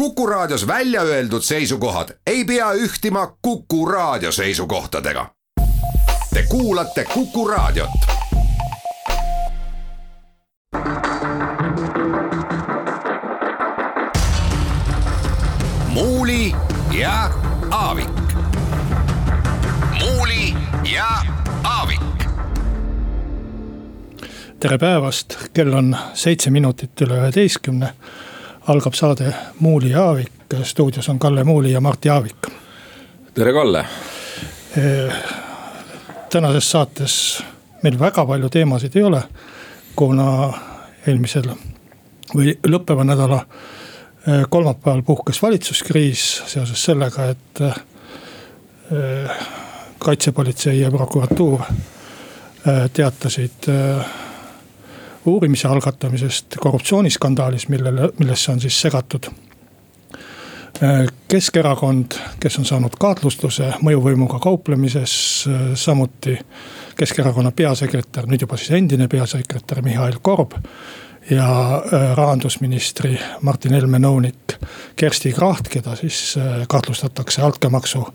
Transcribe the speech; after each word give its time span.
Kuku 0.00 0.26
Raadios 0.26 0.66
välja 0.66 1.02
öeldud 1.02 1.42
seisukohad 1.42 2.08
ei 2.26 2.44
pea 2.44 2.72
ühtima 2.72 3.36
Kuku 3.42 3.86
Raadio 3.86 4.32
seisukohtadega. 4.32 5.30
Te 6.34 6.42
kuulate 6.48 7.04
Kuku 7.04 7.48
Raadiot. 7.48 7.90
muuli 15.88 16.52
ja 16.98 17.30
Aavik. 17.70 18.08
muuli 19.98 20.54
ja 20.94 21.08
Aavik 21.64 22.00
tere 24.60 24.78
päevast, 24.78 25.36
kell 25.52 25.72
on 25.72 25.96
seitse 26.14 26.50
minutit 26.50 27.00
üle 27.00 27.14
üheteistkümne. 27.14 27.94
Algab 28.68 28.94
saade 28.94 29.34
Muuli 29.60 29.90
ja 29.90 30.04
Aavik, 30.04 30.32
stuudios 30.62 31.08
on 31.08 31.18
Kalle 31.18 31.44
Muuli 31.44 31.72
ja 31.72 31.80
Martti 31.80 32.08
Aavik. 32.08 32.46
tere, 33.34 33.52
Kalle. 33.52 33.84
tänases 36.32 36.70
saates 36.70 37.42
meil 37.82 37.98
väga 37.98 38.26
palju 38.26 38.48
teemasid 38.48 38.96
ei 38.96 39.02
ole, 39.02 39.22
kuna 39.96 40.52
eelmisel 41.06 41.48
või 42.36 42.54
lõppeva 42.68 43.04
nädala 43.04 43.44
kolmapäeval 44.48 45.02
puhkes 45.02 45.42
valitsuskriis 45.42 46.42
seoses 46.46 46.84
sellega, 46.84 47.30
et 47.30 47.62
kaitsepolitsei 49.98 50.80
ja 50.80 50.90
prokuratuur 50.90 51.60
teatasid 52.92 53.70
uurimise 55.24 55.68
algatamisest 55.68 56.56
korruptsiooniskandaalis, 56.60 57.68
millele, 57.68 58.10
millesse 58.18 58.52
on 58.52 58.60
siis 58.60 58.80
segatud. 58.80 59.30
Keskerakond, 61.28 62.14
kes 62.40 62.58
on 62.58 62.64
saanud 62.64 62.94
kaatlustuse 63.00 63.74
mõjuvõimuga 63.84 64.38
kauplemises, 64.40 65.12
samuti 65.74 66.38
Keskerakonna 66.96 67.50
peasekretär, 67.56 68.26
nüüd 68.28 68.44
juba 68.44 68.56
siis 68.60 68.72
endine 68.76 69.08
peasekretär 69.08 69.82
Mihhail 69.82 70.18
Korb. 70.22 70.56
ja 71.30 71.82
rahandusministri 72.16 73.18
Martin 73.42 73.74
Helme 73.76 73.98
nõunik 73.98 74.56
Kersti 74.96 75.32
Kracht, 75.32 75.68
keda 75.68 75.94
siis 75.96 76.38
kahtlustatakse 76.68 77.42
altkäemaksu 77.42 78.06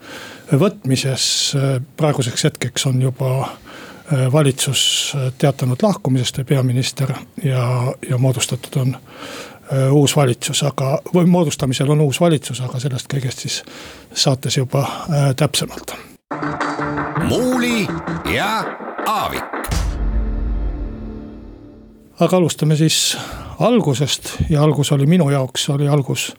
võtmises. 0.52 1.54
praeguseks 1.96 2.44
hetkeks 2.44 2.86
on 2.86 3.02
juba 3.02 3.48
Äh, 3.48 3.95
valitsus 4.32 5.12
äh, 5.16 5.32
teatanud 5.38 5.82
lahkumisest 5.82 6.38
või 6.38 6.44
peaminister 6.44 7.12
ja, 7.44 7.94
ja 8.08 8.18
moodustatud 8.18 8.80
on 8.80 8.96
äh, 8.96 9.92
uus 9.92 10.16
valitsus, 10.16 10.62
aga, 10.62 10.98
või 11.14 11.26
moodustamisel 11.26 11.90
on 11.90 12.00
uus 12.00 12.20
valitsus, 12.20 12.60
aga 12.60 12.80
sellest 12.80 13.10
kõigest 13.12 13.46
siis 13.46 13.62
saates 14.14 14.56
juba 14.56 14.86
täpsemalt. 15.36 15.96
muuli 17.28 17.86
ja 18.34 18.64
Aavik. 19.06 19.65
Aga 22.20 22.36
alustame 22.36 22.76
siis 22.76 23.16
algusest 23.58 24.36
ja 24.50 24.62
algus 24.62 24.92
oli 24.92 25.06
minu 25.06 25.30
jaoks, 25.30 25.68
oli 25.70 25.88
algus 25.88 26.34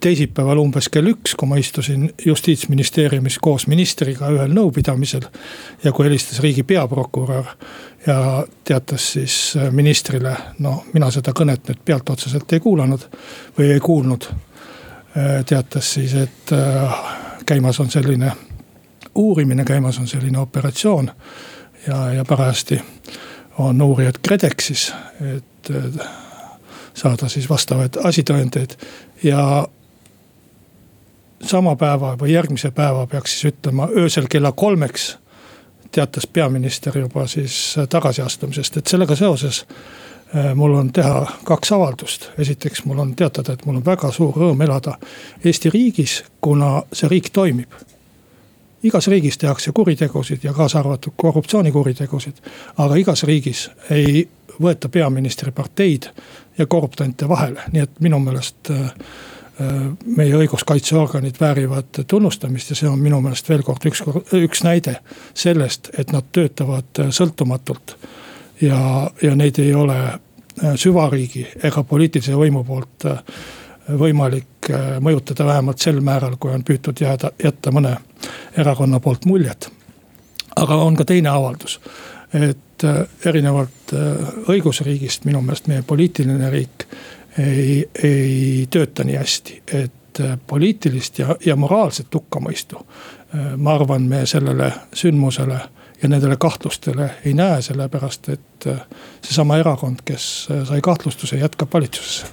teisipäeval 0.00 0.58
umbes 0.58 0.88
kell 0.92 1.08
üks, 1.12 1.36
kui 1.38 1.48
ma 1.48 1.56
istusin 1.60 2.08
justiitsministeeriumis 2.24 3.38
koos 3.42 3.66
ministriga 3.70 4.28
ühel 4.34 4.52
nõupidamisel. 4.52 5.24
ja 5.84 5.92
kui 5.92 6.06
helistas 6.06 6.40
riigi 6.40 6.62
peaprokurör 6.62 7.44
ja 8.06 8.44
teatas 8.64 9.12
siis 9.12 9.36
ministrile, 9.70 10.36
no 10.58 10.82
mina 10.92 11.10
seda 11.10 11.32
kõnet 11.32 11.68
nüüd 11.68 11.84
pealt 11.84 12.10
otseselt 12.10 12.52
ei 12.52 12.60
kuulanud 12.60 13.08
või 13.58 13.72
ei 13.72 13.80
kuulnud. 13.80 14.26
Teatas 15.46 15.90
siis, 15.94 16.14
et 16.14 16.52
äh, 16.56 16.94
käimas 17.46 17.80
on 17.80 17.90
selline 17.90 18.32
uurimine, 19.14 19.64
käimas 19.64 19.98
on 19.98 20.08
selline 20.08 20.38
operatsioon 20.38 21.10
ja, 21.86 21.98
ja 22.14 22.24
parajasti 22.24 22.80
on 23.58 23.82
uurijad 23.82 24.18
KredExis, 24.22 24.92
et 25.36 25.70
saada 26.94 27.28
siis 27.28 27.48
vastavaid 27.50 27.96
asitõendeid 28.04 28.76
ja 29.24 29.66
sama 31.46 31.76
päeva 31.76 32.16
või 32.20 32.32
järgmise 32.32 32.70
päeva 32.70 33.06
peaks 33.06 33.34
siis 33.34 33.54
ütlema 33.54 33.88
öösel 33.96 34.28
kella 34.30 34.52
kolmeks. 34.52 35.18
teatas 35.92 36.26
peaminister 36.26 36.98
juba 36.98 37.26
siis 37.26 37.76
tagasiastumisest, 37.88 38.76
et 38.76 38.86
sellega 38.86 39.16
seoses 39.16 39.66
äh, 40.36 40.54
mul 40.54 40.74
on 40.74 40.92
teha 40.92 41.26
kaks 41.44 41.72
avaldust. 41.72 42.30
esiteks 42.38 42.84
mul 42.84 42.98
on 42.98 43.16
teatada, 43.16 43.52
et 43.52 43.66
mul 43.66 43.76
on 43.76 43.84
väga 43.84 44.12
suur 44.12 44.34
rõõm 44.34 44.62
elada 44.62 44.98
Eesti 45.44 45.70
riigis, 45.70 46.24
kuna 46.40 46.82
see 46.92 47.08
riik 47.08 47.30
toimib. 47.32 47.72
Igas 48.82 49.06
riigis 49.08 49.38
tehakse 49.38 49.72
kuritegusid 49.72 50.44
ja 50.44 50.52
kaasa 50.52 50.78
arvatud 50.78 51.12
korruptsioonikuritegusid, 51.16 52.40
aga 52.78 52.94
igas 52.94 53.22
riigis 53.22 53.70
ei 53.90 54.28
võeta 54.60 54.88
peaministri 54.88 55.52
parteid 55.52 56.08
ja 56.58 56.66
korruptante 56.66 57.28
vahele, 57.28 57.62
nii 57.72 57.82
et 57.82 58.00
minu 58.00 58.18
meelest 58.20 58.70
äh, 58.70 58.90
meie 60.16 60.34
õiguskaitseorganid 60.36 61.40
väärivad 61.40 62.02
tunnustamist 62.06 62.70
ja 62.72 62.76
see 62.76 62.88
on 62.88 62.98
minu 62.98 63.20
meelest 63.20 63.48
veel 63.48 63.62
kord 63.62 63.86
üks, 63.88 64.02
üks 64.36 64.64
näide 64.66 64.98
sellest, 65.34 65.92
et 65.98 66.12
nad 66.12 66.28
töötavad 66.32 67.04
sõltumatult. 67.10 67.96
ja, 68.60 69.10
ja 69.22 69.34
neid 69.36 69.58
ei 69.58 69.74
ole 69.74 69.98
äh, 70.04 70.74
süvariigi 70.74 71.46
ega 71.62 71.84
poliitilise 71.84 72.36
võimu 72.36 72.64
poolt 72.64 73.06
äh, 73.06 73.22
võimalik 73.88 74.70
äh, 74.70 74.96
mõjutada 75.00 75.46
vähemalt 75.46 75.78
sel 75.78 76.00
määral, 76.00 76.36
kui 76.40 76.52
on 76.54 76.64
püütud 76.64 77.00
jääda, 77.00 77.32
jätta 77.42 77.72
mõne 77.74 77.96
erakonna 78.56 79.00
poolt 79.00 79.24
muljet. 79.24 79.70
aga 80.56 80.74
on 80.74 80.96
ka 80.96 81.04
teine 81.04 81.28
avaldus, 81.28 81.80
et 82.32 82.84
erinevalt 83.24 83.92
õigusriigist 84.48 85.24
minu 85.24 85.40
meelest 85.40 85.66
meie 85.66 85.82
poliitiline 85.82 86.50
riik 86.50 86.86
ei, 87.38 87.90
ei 88.02 88.66
tööta 88.70 89.04
nii 89.04 89.16
hästi, 89.16 89.62
et 89.72 90.20
äh, 90.20 90.36
poliitilist 90.46 91.18
ja, 91.18 91.36
ja 91.44 91.56
moraalset 91.56 92.14
hukkamõistu. 92.14 92.82
Äh, 93.34 93.54
ma 93.56 93.76
arvan, 93.78 94.08
me 94.08 94.26
sellele 94.26 94.72
sündmusele 94.94 95.60
ja 96.02 96.10
nendele 96.10 96.36
kahtlustele 96.36 97.10
ei 97.24 97.34
näe, 97.38 97.62
sellepärast 97.62 98.28
et 98.34 98.68
äh, 98.68 98.84
seesama 99.22 99.58
erakond, 99.62 100.04
kes 100.04 100.28
sai 100.68 100.80
kahtlustuse, 100.84 101.40
jätkab 101.40 101.72
valitsuses 101.74 102.24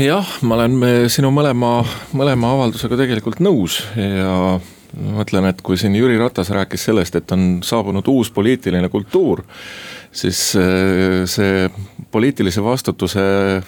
jah, 0.00 0.36
ma 0.42 0.56
olen 0.56 1.08
sinu 1.12 1.32
mõlema, 1.34 1.82
mõlema 2.16 2.54
avaldusega 2.56 2.96
tegelikult 3.00 3.42
nõus 3.44 3.82
ja 3.96 4.58
mõtlen, 4.92 5.48
et 5.48 5.60
kui 5.64 5.76
siin 5.80 5.96
Jüri 5.96 6.18
Ratas 6.20 6.50
rääkis 6.52 6.84
sellest, 6.88 7.16
et 7.16 7.32
on 7.32 7.60
saabunud 7.64 8.08
uus 8.12 8.30
poliitiline 8.32 8.88
kultuur 8.92 9.44
siis 10.12 10.56
äh, 10.56 11.24
see 11.28 11.66
poliitilise 12.12 12.62
vastutuse 12.64 13.22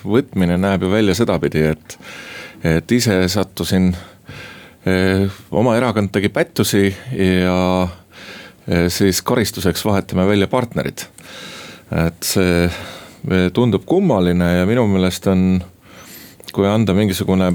võtmine 0.05 0.59
näeb 0.61 0.85
ju 0.85 0.93
välja 0.93 1.17
sedapidi, 1.17 1.65
et, 1.73 1.97
et 2.77 2.93
ise 2.93 3.17
sattusin, 3.33 3.91
äh, 4.89 5.25
oma 5.51 5.77
erakond 5.79 6.13
tegi 6.15 6.31
pättusi 6.33 6.87
ja 7.17 7.59
äh, 7.85 8.87
siis 8.93 9.23
karistuseks 9.25 9.85
vahetame 9.89 10.29
välja 10.29 10.51
partnerid. 10.53 11.09
et 11.95 12.25
see 12.25 12.69
tundub 13.55 13.85
kummaline 13.87 14.47
ja 14.59 14.65
minu 14.67 14.87
meelest 14.89 15.27
on, 15.31 15.63
kui 16.55 16.69
anda 16.71 16.95
mingisugune 16.95 17.53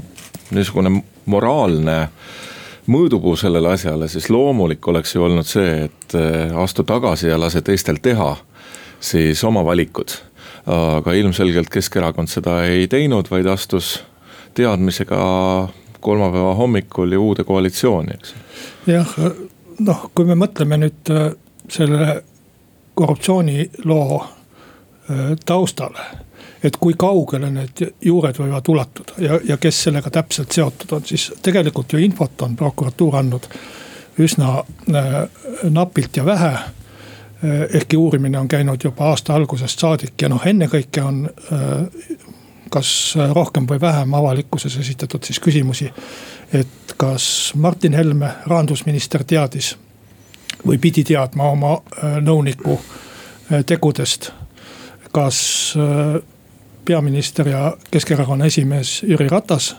niisugune 0.54 0.92
moraalne 1.30 1.96
mõõdupuu 2.90 3.36
sellele 3.38 3.72
asjale, 3.74 4.08
siis 4.08 4.28
loomulik 4.30 4.86
oleks 4.88 5.14
ju 5.14 5.24
olnud 5.24 5.46
see, 5.46 5.86
et 5.86 6.16
astu 6.58 6.84
tagasi 6.84 7.30
ja 7.30 7.38
lase 7.40 7.62
teistel 7.62 8.00
teha 8.02 8.34
siis 9.00 9.44
oma 9.44 9.64
valikud. 9.64 10.10
aga 10.70 11.12
ilmselgelt 11.16 11.70
Keskerakond 11.72 12.28
seda 12.28 12.64
ei 12.68 12.88
teinud, 12.88 13.30
vaid 13.30 13.46
astus 13.46 14.02
teadmisega 14.54 15.20
kolmapäeva 16.00 16.54
hommikul 16.54 17.12
ju 17.12 17.22
uude 17.24 17.44
koalitsiooni, 17.44 18.14
eks. 18.14 18.34
jah, 18.86 19.14
noh, 19.78 20.10
kui 20.14 20.28
me 20.28 20.36
mõtleme 20.36 20.76
nüüd 20.80 21.12
äh, 21.14 21.30
selle 21.68 22.22
korruptsiooniloo 22.94 24.20
äh, 24.20 25.32
taustale 25.46 26.04
et 26.62 26.76
kui 26.76 26.94
kaugele 26.98 27.50
need 27.50 27.84
juured 28.04 28.36
võivad 28.36 28.68
ulatuda 28.68 29.12
ja, 29.18 29.40
ja 29.48 29.56
kes 29.56 29.84
sellega 29.86 30.10
täpselt 30.10 30.52
seotud 30.52 30.92
on, 30.92 31.06
siis 31.08 31.30
tegelikult 31.42 31.92
ju 31.92 32.02
infot 32.02 32.42
on 32.42 32.56
prokuratuur 32.56 33.16
andnud 33.16 33.48
üsna 34.20 34.58
äh, 34.60 35.22
napilt 35.70 36.16
ja 36.16 36.24
vähe 36.24 36.52
Eh, 37.44 37.76
ehkki 37.76 37.96
uurimine 37.96 38.38
on 38.38 38.48
käinud 38.48 38.80
juba 38.84 39.04
aasta 39.04 39.34
algusest 39.34 39.80
saadik 39.80 40.22
ja 40.22 40.28
noh, 40.28 40.42
ennekõike 40.46 41.00
on 41.00 41.22
eh, 41.24 42.10
kas 42.70 42.90
rohkem 43.32 43.64
või 43.70 43.80
vähem 43.80 44.12
avalikkuses 44.14 44.76
esitatud 44.76 45.24
siis 45.24 45.40
küsimusi. 45.40 45.88
et 46.52 46.92
kas 46.96 47.52
Martin 47.56 47.96
Helme, 47.96 48.28
rahandusminister 48.46 49.24
teadis 49.24 49.76
või 50.66 50.76
pidi 50.78 51.04
teadma 51.04 51.48
oma 51.50 51.72
nõuniku 52.20 52.76
tegudest. 53.66 54.32
kas 55.12 55.74
peaminister 56.90 57.48
ja 57.48 57.76
Keskerakonna 57.90 58.44
esimees 58.50 59.02
Jüri 59.06 59.28
Ratas 59.28 59.76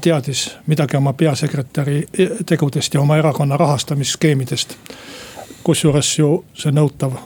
teadis 0.00 0.42
midagi 0.66 0.96
oma 0.96 1.12
peasekretäri 1.12 2.02
tegudest 2.46 2.94
ja 2.94 3.00
oma 3.00 3.16
erakonna 3.16 3.56
rahastamisskeemidest. 3.56 4.76
kusjuures 5.64 6.18
ju 6.18 6.44
see 6.54 6.72
nõutav 6.72 7.16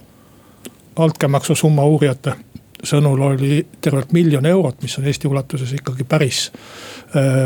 altkäemaksu 0.97 1.55
summa 1.55 1.85
uurijate 1.85 2.37
sõnul 2.83 3.21
oli 3.27 3.67
tervelt 3.81 4.13
miljon 4.13 4.47
eurot, 4.47 4.83
mis 4.83 4.99
on 4.99 5.05
Eesti 5.07 5.29
ulatuses 5.29 5.73
ikkagi 5.73 6.05
päris, 6.05 6.53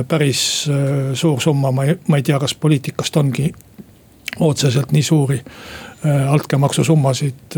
päris 0.09 0.43
suur 1.15 1.41
summa, 1.41 1.73
ma 1.73 1.85
ei, 1.85 1.97
ma 2.09 2.21
ei 2.21 2.23
tea, 2.23 2.39
kas 2.39 2.55
poliitikast 2.55 3.17
ongi 3.17 3.53
otseselt 4.41 4.93
nii 4.93 5.03
suuri 5.03 5.41
altkäemaksu 6.29 6.85
summasid 6.85 7.57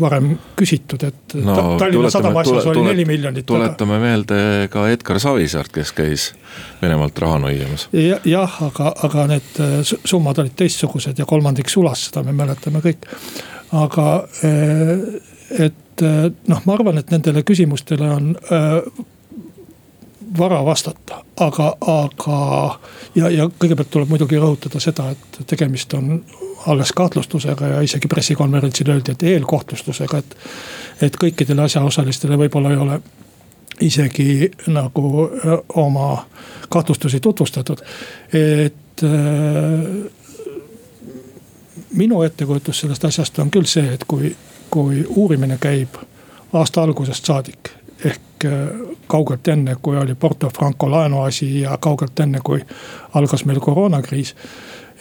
varem 0.00 0.32
küsitud, 0.58 1.02
et 1.06 1.34
no, 1.44 1.76
Tallinna 1.78 2.10
Sadama 2.10 2.42
asjas 2.42 2.66
oli 2.72 2.82
neli 2.88 3.04
miljonit. 3.08 3.46
tuletame 3.46 3.98
meelde 4.02 4.38
ka 4.72 4.86
Edgar 4.90 5.20
Savisaart, 5.22 5.72
kes 5.74 5.92
käis 5.96 6.26
Venemaalt 6.82 7.18
raha 7.22 7.38
nõiamas 7.46 7.88
ja,. 7.92 8.18
jah, 8.26 8.58
aga, 8.66 8.92
aga 9.06 9.26
need 9.34 9.60
äh, 9.62 9.78
summad 9.84 10.38
olid 10.42 10.56
teistsugused 10.58 11.18
ja 11.18 11.26
kolmandik 11.28 11.70
sulas, 11.72 12.08
seda 12.08 12.24
me 12.26 12.34
mäletame 12.36 12.82
kõik. 12.84 13.06
aga 13.72 14.08
äh, 14.46 14.94
et 15.66 16.02
äh, 16.02 16.24
noh, 16.48 16.64
ma 16.64 16.78
arvan, 16.78 16.98
et 17.02 17.12
nendele 17.14 17.44
küsimustele 17.46 18.10
on 18.10 18.32
vara 20.38 20.58
vastata, 20.64 21.20
aga, 21.40 21.70
aga 21.80 22.40
ja, 23.14 23.30
ja 23.30 23.46
kõigepealt 23.48 23.90
tuleb 23.92 24.10
muidugi 24.10 24.40
rõhutada 24.40 24.80
seda, 24.82 25.10
et 25.14 25.40
tegemist 25.46 25.94
on 25.96 26.18
alles 26.66 26.92
kahtlustusega 26.92 27.66
ja 27.66 27.80
isegi 27.80 28.08
pressikonverentsil 28.08 28.90
öeldi, 28.90 29.12
et 29.12 29.22
eelkohtlustusega, 29.22 30.18
et. 30.18 30.36
et 31.02 31.16
kõikidele 31.20 31.62
asjaosalistele 31.62 32.38
võib-olla 32.38 32.70
ei 32.72 32.76
ole 32.76 33.00
isegi 33.80 34.50
nagu 34.72 35.30
oma 35.74 36.26
kahtlustusi 36.68 37.20
tutvustatud, 37.20 37.82
et 38.32 39.04
äh, 39.04 39.10
minu 41.92 42.22
ettekujutus 42.22 42.80
sellest 42.80 43.04
asjast 43.04 43.38
on 43.38 43.50
küll 43.50 43.68
see, 43.68 43.92
et 43.92 44.04
kui, 44.08 44.36
kui 44.70 45.04
uurimine 45.08 45.58
käib 45.60 45.98
aasta 46.52 46.82
algusest 46.82 47.24
saadik 47.24 47.72
ehk 48.04 48.46
kaugelt 49.06 49.48
enne, 49.48 49.76
kui 49.82 49.96
oli 49.96 50.14
Porto 50.14 50.50
Franco 50.50 50.90
laenuasi 50.90 51.60
ja 51.60 51.78
kaugelt 51.80 52.20
enne, 52.20 52.40
kui 52.44 52.60
algas 53.14 53.44
meil 53.44 53.60
koroonakriis 53.60 54.34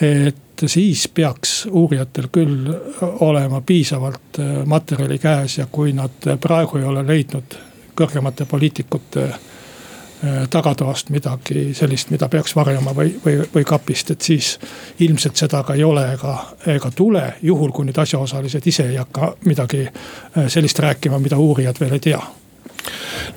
et 0.01 0.35
siis 0.65 1.07
peaks 1.07 1.67
uurijatel 1.71 2.27
küll 2.31 2.69
olema 3.01 3.61
piisavalt 3.61 4.39
äh, 4.39 4.65
materjali 4.65 5.19
käes 5.19 5.57
ja 5.57 5.67
kui 5.71 5.93
nad 5.93 6.37
praegu 6.41 6.77
ei 6.77 6.83
ole 6.83 7.07
leidnud 7.07 7.57
kõrgemate 7.95 8.45
poliitikute 8.45 9.25
äh, 9.25 9.39
tagatoast 10.49 11.09
midagi 11.09 11.73
sellist, 11.73 12.11
mida 12.11 12.29
peaks 12.29 12.55
varjama 12.55 12.95
või, 12.95 13.15
või, 13.25 13.41
või 13.55 13.67
kapist, 13.67 14.11
et 14.11 14.21
siis 14.21 14.55
ilmselt 14.99 15.35
seda 15.35 15.63
ka 15.63 15.75
ei 15.75 15.83
ole 15.83 16.07
ega, 16.13 16.37
ega 16.67 16.91
tule. 16.95 17.33
juhul, 17.41 17.71
kui 17.71 17.85
nüüd 17.85 17.99
asjaosalised 17.99 18.67
ise 18.67 18.89
ei 18.89 18.97
hakka 19.01 19.35
midagi 19.45 19.85
äh, 19.87 20.47
sellist 20.47 20.79
rääkima, 20.79 21.19
mida 21.19 21.37
uurijad 21.37 21.79
veel 21.79 21.99
ei 21.99 22.09
tea 22.11 22.23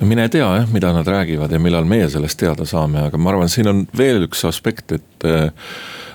no 0.00 0.08
mine 0.08 0.28
tea 0.32 0.46
jah, 0.60 0.68
mida 0.72 0.92
nad 0.92 1.08
räägivad 1.08 1.52
ja 1.52 1.60
millal 1.62 1.88
meie 1.88 2.08
sellest 2.10 2.38
teada 2.40 2.66
saame, 2.68 3.06
aga 3.08 3.18
ma 3.18 3.32
arvan, 3.32 3.50
siin 3.52 3.70
on 3.70 3.86
veel 3.96 4.26
üks 4.28 4.44
aspekt, 4.48 4.92
et 4.92 5.28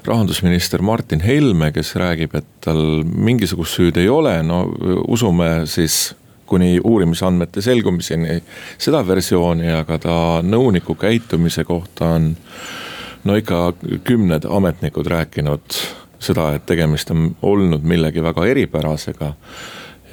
rahandusminister 0.07 0.81
Martin 0.83 1.23
Helme, 1.23 1.71
kes 1.71 1.95
räägib, 1.99 2.35
et 2.35 2.49
tal 2.63 3.03
mingisugust 3.03 3.79
süüd 3.79 3.97
ei 4.01 4.09
ole, 4.11 4.35
no 4.43 4.65
usume 5.07 5.63
siis 5.69 6.13
kuni 6.45 6.77
uurimisandmete 6.83 7.61
selgumiseni 7.61 8.37
seda 8.77 9.01
versiooni, 9.07 9.71
aga 9.73 9.97
ta 9.97 10.15
nõuniku 10.45 10.95
käitumise 10.99 11.63
kohta 11.65 12.13
on 12.17 12.33
no 13.23 13.37
ikka 13.39 13.73
kümned 14.03 14.45
ametnikud 14.49 15.07
rääkinud 15.07 15.79
seda, 16.23 16.53
et 16.55 16.65
tegemist 16.67 17.11
on 17.11 17.31
olnud 17.41 17.83
millegi 17.87 18.23
väga 18.23 18.45
eripärasega. 18.51 19.33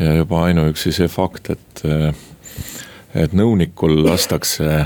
ja 0.01 0.15
juba 0.17 0.45
ainuüksi 0.45 0.93
see 0.97 1.09
fakt, 1.09 1.51
et, 1.51 1.83
et 3.15 3.33
nõunikul 3.33 4.05
lastakse 4.05 4.85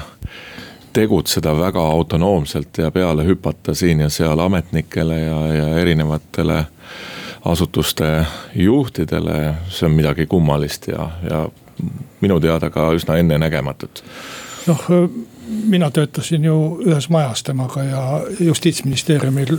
tegutseda 0.94 1.52
väga 1.58 1.82
autonoomselt 1.82 2.78
ja 2.78 2.90
peale 2.90 3.24
hüpata 3.26 3.74
siin 3.74 4.00
ja 4.00 4.08
seal 4.10 4.38
ametnikele 4.38 5.18
ja, 5.20 5.40
ja 5.54 5.68
erinevatele 5.78 6.64
asutuste 7.44 8.24
juhtidele, 8.54 9.54
see 9.68 9.86
on 9.86 9.92
midagi 9.92 10.26
kummalist 10.26 10.88
ja, 10.88 11.10
ja 11.30 11.48
minu 12.20 12.40
teada 12.40 12.70
ka 12.70 12.88
üsna 12.96 13.18
ennenägematut. 13.20 14.04
noh, 14.66 14.86
mina 15.68 15.90
töötasin 15.90 16.44
ju 16.44 16.56
ühes 16.86 17.08
majas 17.08 17.42
temaga 17.42 17.82
ja 17.84 18.04
justiitsministeeriumil 18.40 19.58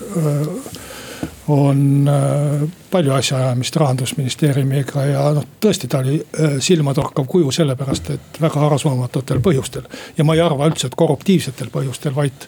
on 1.47 2.09
äh, 2.09 2.69
palju 2.91 3.13
asjaajamist 3.13 3.75
rahandusministeeriumiga 3.75 5.05
ja 5.09 5.25
noh, 5.35 5.47
tõesti, 5.61 5.89
ta 5.91 6.01
oli 6.03 6.19
äh, 6.19 6.57
silmatorkav 6.63 7.27
kuju 7.29 7.51
sellepärast, 7.55 8.11
et 8.15 8.39
väga 8.41 8.65
arusaamatutel 8.67 9.41
põhjustel. 9.45 9.87
ja 10.17 10.25
ma 10.27 10.35
ei 10.35 10.43
arva 10.45 10.69
üldse, 10.69 10.89
et 10.89 10.97
korruptiivsetel 10.97 11.71
põhjustel, 11.73 12.15
vaid, 12.15 12.47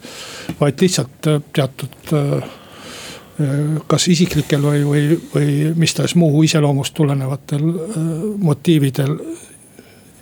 vaid 0.59 0.85
lihtsalt 0.85 1.33
äh, 1.33 1.43
teatud 1.53 2.15
kas 3.85 4.07
isiklikel 4.09 4.63
või, 4.65 4.79
või, 4.81 5.01
või 5.29 5.49
mis 5.77 5.93
tahes 5.93 6.15
muu 6.17 6.39
iseloomust 6.41 6.95
tulenevatel 6.97 7.67
motiividel 8.41 9.11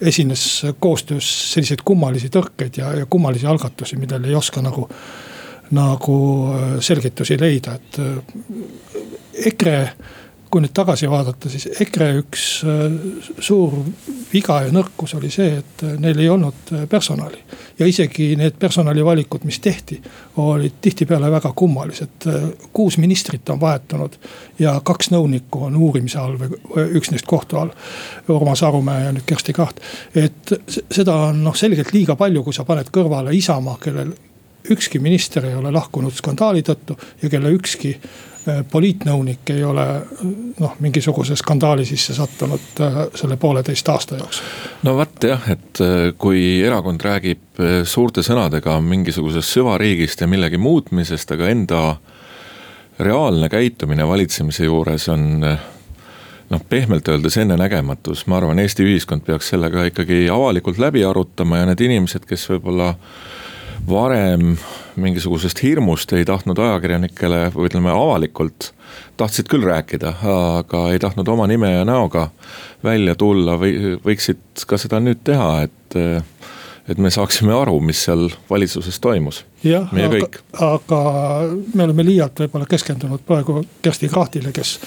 esines 0.02 0.66
koostöös 0.84 1.30
selliseid 1.54 1.86
kummalisi 1.86 2.28
tõrkeid 2.28 2.75
ja, 2.81 2.92
ja 3.00 3.06
kummalisi 3.06 3.48
algatusi, 3.48 3.96
millele 3.96 4.28
ei 4.28 4.36
oska 4.36 4.60
nagu 4.62 4.90
nagu 5.72 6.18
äh, 6.54 6.76
selgitusi 6.80 7.40
leida, 7.40 7.76
et 7.76 8.00
äh, 8.00 9.48
EKRE 9.50 9.80
kui 10.56 10.62
nüüd 10.64 10.72
tagasi 10.78 11.10
vaadata, 11.12 11.50
siis 11.52 11.66
EKRE 11.84 12.06
üks 12.22 12.44
äh, 12.64 12.84
suur 13.44 13.74
viga 14.32 14.62
ja 14.64 14.70
nõrkus 14.72 15.16
oli 15.18 15.28
see, 15.34 15.58
et 15.60 15.82
neil 16.00 16.20
ei 16.22 16.30
olnud 16.32 16.72
personali. 16.90 17.42
ja 17.80 17.88
isegi 17.90 18.36
need 18.40 18.56
personalivalikud, 18.60 19.44
mis 19.44 19.60
tehti, 19.60 19.98
olid 20.38 20.78
tihtipeale 20.82 21.32
väga 21.32 21.52
kummalised. 21.56 22.30
kuus 22.74 22.98
ministrit 22.98 23.50
on 23.50 23.60
vahetunud 23.60 24.16
ja 24.60 24.80
kaks 24.84 25.12
nõunikku 25.12 25.66
on 25.66 25.76
uurimise 25.76 26.20
all 26.20 26.38
või 26.40 26.88
üks 27.00 27.12
neist 27.12 27.26
kohtu 27.26 27.58
all. 27.58 27.74
Urmas 28.30 28.64
Arumäe 28.64 29.06
ja 29.06 29.12
nüüd 29.12 29.26
Kersti 29.26 29.54
Kracht. 29.54 29.82
et 30.16 30.54
seda 30.92 31.16
on 31.32 31.44
noh, 31.44 31.56
selgelt 31.56 31.92
liiga 31.94 32.16
palju, 32.16 32.44
kui 32.44 32.54
sa 32.54 32.64
paned 32.64 32.94
kõrvale 32.94 33.36
Isamaa, 33.36 33.78
kellel 33.82 34.14
ükski 34.72 35.00
minister 35.00 35.46
ei 35.46 35.56
ole 35.56 35.72
lahkunud 35.72 36.14
skandaali 36.14 36.64
tõttu 36.66 36.98
ja 37.22 37.30
kelle 37.30 37.52
ükski 37.56 37.92
äh, 37.95 38.64
poliitnõunik 38.72 39.52
ei 39.54 39.64
ole 39.64 39.86
noh, 40.60 40.76
mingisuguse 40.80 41.38
skandaali 41.40 41.86
sisse 41.86 42.16
sattunud 42.18 42.81
äh, 42.81 43.00
selle 43.16 43.38
pooleteist 43.38 43.90
aasta 43.90 44.19
jooksul. 44.19 44.50
no 44.88 44.95
vot 44.98 45.30
jah, 45.30 45.45
et 45.52 45.84
äh, 45.84 46.10
kui 46.18 46.62
erakond 46.66 47.02
räägib 47.02 47.64
suurte 47.88 48.24
sõnadega 48.26 48.80
mingisugusest 48.84 49.56
süvariigist 49.57 50.22
ja 50.22 50.28
millegi 50.28 50.60
muutmisest, 50.60 51.31
aga 51.31 51.50
enda 51.54 51.86
reaalne 53.00 53.50
käitumine 53.52 54.07
valitsemise 54.07 54.68
juures 54.68 55.07
on 55.12 55.45
noh, 56.50 56.62
pehmelt 56.69 57.07
öeldes 57.07 57.38
ennenägematus, 57.42 58.26
ma 58.28 58.38
arvan, 58.38 58.60
Eesti 58.60 58.86
ühiskond 58.86 59.26
peaks 59.26 59.50
selle 59.54 59.72
ka 59.74 59.88
ikkagi 59.90 60.26
avalikult 60.31 60.80
läbi 60.81 61.04
arutama 61.06 61.62
ja 61.62 61.69
need 61.69 61.81
inimesed, 61.88 62.28
kes 62.30 62.48
võib-olla 62.52 62.94
varem 63.89 64.56
mingisugusest 64.95 65.63
hirmust 65.63 66.13
ei 66.13 66.25
tahtnud 66.25 66.59
ajakirjanikele 66.59 67.49
või 67.56 67.69
ütleme 67.69 67.92
avalikult. 67.92 68.71
tahtsid 69.18 69.47
küll 69.51 69.63
rääkida, 69.63 70.13
aga 70.23 70.89
ei 70.92 70.99
tahtnud 70.99 71.27
oma 71.27 71.47
nime 71.47 71.71
ja 71.71 71.85
näoga 71.85 72.30
välja 72.83 73.15
tulla 73.15 73.57
või 73.59 73.97
võiksid 74.06 74.65
ka 74.68 74.77
seda 74.77 74.99
nüüd 74.99 75.23
teha, 75.23 75.68
et 75.68 75.99
et 76.89 76.97
me 76.97 77.09
saaksime 77.09 77.54
aru, 77.54 77.80
mis 77.81 78.04
seal 78.06 78.27
valitsuses 78.49 78.99
toimus. 79.01 79.45
jah, 79.63 79.89
aga, 79.89 80.27
aga 80.61 80.99
me 81.73 81.83
oleme 81.83 82.06
liialt 82.06 82.39
võib-olla 82.39 82.68
keskendunud 82.69 83.23
praegu 83.25 83.63
Kersti 83.81 84.09
Krachtile, 84.09 84.51
kes 84.54 84.80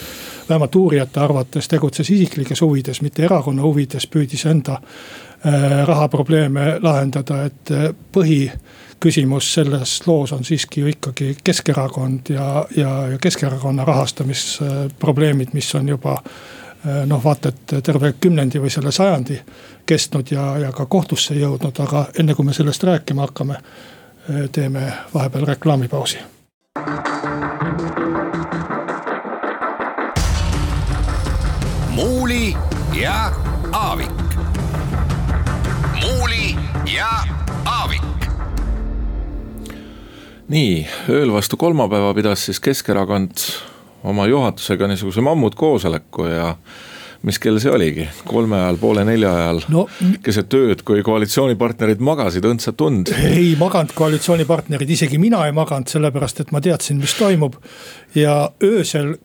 vähemalt 0.48 0.74
uurijate 0.74 1.20
arvates 1.20 1.68
tegutses 1.68 2.10
isiklikes 2.10 2.62
huvides, 2.62 3.02
mitte 3.02 3.24
erakonna 3.26 3.62
huvides, 3.62 4.06
püüdis 4.06 4.46
enda 4.46 4.78
rahaprobleeme 5.84 6.78
lahendada, 6.82 7.44
et 7.46 7.70
äh, 7.70 7.88
põhi 8.12 8.50
küsimus 9.00 9.52
selles 9.54 10.00
loos 10.06 10.32
on 10.32 10.44
siiski 10.44 10.80
ju 10.80 10.86
ikkagi 10.90 11.36
Keskerakond 11.44 12.32
ja, 12.34 12.64
ja, 12.76 12.94
ja 13.12 13.18
Keskerakonna 13.18 13.84
rahastamisprobleemid, 13.84 15.54
mis 15.54 15.74
on 15.74 15.88
juba 15.88 16.16
noh, 17.06 17.20
vaata 17.24 17.52
et 17.52 17.74
terve 17.82 18.12
kümnendi 18.20 18.58
või 18.62 18.70
selle 18.70 18.90
sajandi 18.94 19.38
kestnud 19.86 20.30
ja, 20.30 20.48
ja 20.58 20.72
ka 20.74 20.86
kohtusse 20.86 21.34
jõudnud, 21.34 21.78
aga 21.82 22.04
enne 22.18 22.34
kui 22.34 22.46
me 22.46 22.54
sellest 22.54 22.82
rääkima 22.86 23.26
hakkame, 23.26 23.58
teeme 24.52 24.92
vahepeal 25.14 25.46
reklaamipausi. 25.54 26.18
muuli 31.98 32.56
ja 33.00 33.32
Aavik. 33.72 34.27
Ja 36.94 37.08
Aavik 37.64 38.02
nii, 40.48 40.86
ööl 41.12 41.32
vastu 41.32 41.58
kolmapäeva 41.60 42.14
pidas 42.16 42.46
siis 42.48 42.60
Keskerakond 42.64 43.42
oma 44.08 44.26
juhatusega 44.26 44.88
niisuguse 44.88 45.20
mammutkoosoleku 45.20 46.28
ja 46.30 46.54
mis 47.26 47.40
kell 47.42 47.58
see 47.60 47.72
oligi, 47.74 48.06
kolme 48.24 48.56
ajal, 48.60 48.78
poole 48.80 49.02
nelja 49.04 49.32
ajal 49.34 49.60
no, 49.74 49.84
keset 50.24 50.54
ööd, 50.54 50.84
kui 50.86 51.02
koalitsioonipartnerid 51.04 52.00
magasid 52.04 52.46
õndsat 52.48 52.84
und. 52.86 53.12
ei 53.26 53.50
maganud 53.58 53.92
koalitsioonipartnerid, 53.98 54.90
isegi 54.96 55.18
mina 55.20 55.42
ei 55.48 55.56
maganud, 55.56 55.90
sellepärast 55.90 56.44
et 56.44 56.54
ma 56.54 56.62
teadsin, 56.64 57.02
mis 57.02 57.16
toimub. 57.18 57.58
ja 58.14 58.46
öösel 58.64 59.16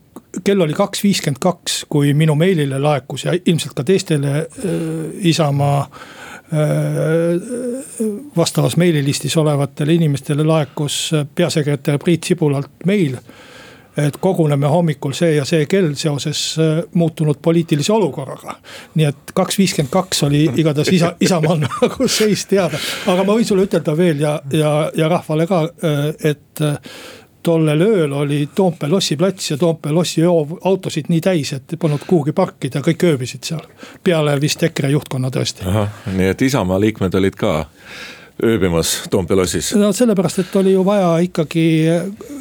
kell 0.44 0.60
oli 0.60 0.74
kaks 0.74 1.04
viiskümmend 1.06 1.40
kaks, 1.40 1.84
kui 1.88 2.12
minu 2.18 2.34
meilile 2.36 2.82
laekus 2.82 3.24
ja 3.24 3.32
ilmselt 3.38 3.78
ka 3.78 3.86
teistele 3.86 4.36
äh, 4.42 4.76
Isamaa 5.30 5.80
äh, 5.86 6.23
vastavas 8.36 8.76
meililistis 8.76 9.36
olevatele 9.36 9.94
inimestele 9.94 10.44
laekus 10.46 10.98
peasekretär 11.34 11.98
Priit 11.98 12.28
Sibulalt 12.28 12.84
meil 12.86 13.16
et 13.96 14.16
koguneme 14.20 14.66
hommikul 14.66 15.14
see 15.14 15.34
ja 15.36 15.44
see 15.46 15.66
kell 15.70 15.94
seoses 15.98 16.40
äh, 16.58 16.82
muutunud 16.98 17.38
poliitilise 17.42 17.92
olukorraga. 17.92 18.56
nii 18.94 19.06
et 19.06 19.34
kaks 19.34 19.58
viiskümmend 19.58 19.92
kaks 19.92 20.22
oli 20.26 20.44
igatahes 20.56 20.92
isa, 20.96 21.14
Isamaal 21.20 21.62
nagu 21.62 22.08
seis 22.08 22.46
teada, 22.50 22.80
aga 23.06 23.24
ma 23.24 23.36
võin 23.36 23.46
sulle 23.46 23.68
ütelda 23.68 23.96
veel 23.96 24.24
ja, 24.24 24.38
ja, 24.52 24.72
ja 24.96 25.10
rahvale 25.10 25.46
ka, 25.50 25.62
äh, 25.86 26.08
et 26.32 26.64
äh, 26.64 26.78
tollel 27.44 27.82
ööl 27.84 28.12
oli 28.12 28.48
Toompea 28.54 28.90
lossiplats 28.90 29.50
ja 29.50 29.58
Toompea 29.60 29.92
lossi 29.92 30.22
autosid 30.24 31.10
nii 31.12 31.20
täis, 31.20 31.52
et 31.52 31.76
polnud 31.78 32.02
kuhugi 32.06 32.32
parkida, 32.32 32.82
kõik 32.84 33.04
ööbisid 33.10 33.44
seal. 33.44 33.62
peale 34.04 34.38
vist 34.40 34.62
EKRE 34.62 34.90
juhtkonna 34.94 35.30
tõesti. 35.30 35.68
nii 36.16 36.32
et 36.32 36.42
Isamaa 36.42 36.80
liikmed 36.80 37.14
olid 37.14 37.36
ka 37.38 37.54
ööbimas 38.42 39.02
Toompea 39.10 39.36
lossis? 39.36 39.74
no 39.74 39.92
sellepärast, 39.92 40.38
et 40.38 40.56
oli 40.56 40.72
ju 40.72 40.84
vaja 40.84 41.18
ikkagi 41.18 41.66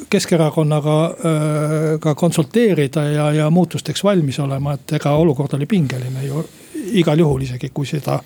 Keskerakonnaga 0.09 0.97
äh, 1.05 1.87
ka 1.99 2.15
konsulteerida 2.15 3.03
ja, 3.03 3.31
ja 3.31 3.49
muutusteks 3.49 4.03
valmis 4.03 4.39
olema, 4.39 4.73
et 4.73 4.93
ega 4.99 5.15
olukord 5.17 5.53
oli 5.53 5.65
pingeline 5.65 6.25
ju 6.25 6.45
igal 6.93 7.19
juhul, 7.19 7.41
isegi 7.41 7.69
kui 7.73 7.85
seda 7.87 8.19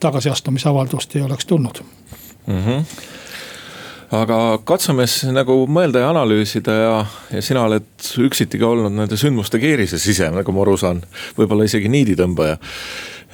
tagasiastumisavaldust 0.00 1.16
ei 1.16 1.22
oleks 1.22 1.46
tulnud 1.46 1.84
mm. 2.46 2.62
-hmm 2.62 3.12
aga 4.14 4.38
katsume 4.66 5.06
siis 5.08 5.32
nagu 5.34 5.56
mõelda 5.70 6.02
ja 6.02 6.10
analüüsida 6.12 6.74
ja, 6.76 6.94
ja 7.32 7.42
sina 7.44 7.64
oled 7.68 8.08
üksiti 8.24 8.60
ka 8.60 8.68
olnud 8.70 8.94
nende 8.94 9.18
sündmuste 9.20 9.60
keerises 9.62 10.04
ise, 10.10 10.28
nagu 10.34 10.54
ma 10.54 10.64
aru 10.64 10.76
saan, 10.80 11.02
võib-olla 11.38 11.66
isegi 11.68 11.90
niiditõmbaja. 11.92 12.58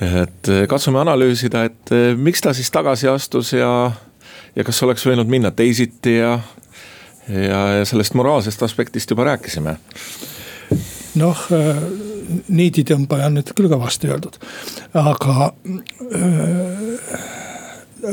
Et 0.01 0.49
eh, 0.53 0.63
katsume 0.71 1.03
analüüsida, 1.03 1.67
et 1.69 1.93
eh, 1.93 2.13
miks 2.17 2.41
ta 2.45 2.55
siis 2.57 2.71
tagasi 2.73 3.11
astus 3.11 3.53
ja, 3.53 3.73
ja 4.57 4.65
kas 4.65 4.81
oleks 4.87 5.05
võinud 5.07 5.29
minna 5.31 5.53
teisiti 5.53 6.17
ja, 6.17 6.39
ja, 7.29 7.61
ja 7.81 7.89
sellest 7.89 8.17
moraalsest 8.17 8.63
aspektist 8.65 9.13
juba 9.13 9.29
rääkisime. 9.33 9.77
noh, 11.21 11.45
eh, 11.53 11.85
niiditõmbaja 12.49 13.29
on 13.29 13.41
nüüd 13.41 13.53
küll 13.59 13.69
kõvasti 13.73 14.09
öeldud, 14.09 14.39
aga 14.97 15.51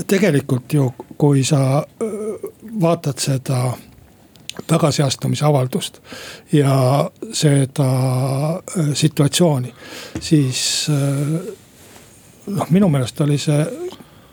tegelikult 0.08 0.74
ju, 0.74 0.90
kui 1.18 1.44
sa 1.48 1.84
vaatad 2.82 3.20
seda 3.20 3.72
tagasiastumise 4.68 5.46
avaldust 5.46 6.00
ja 6.52 7.10
seda 7.34 7.90
situatsiooni, 8.94 9.74
siis 10.20 10.62
noh, 12.48 12.70
minu 12.70 12.90
meelest 12.90 13.22
oli 13.22 13.38
see, 13.42 13.60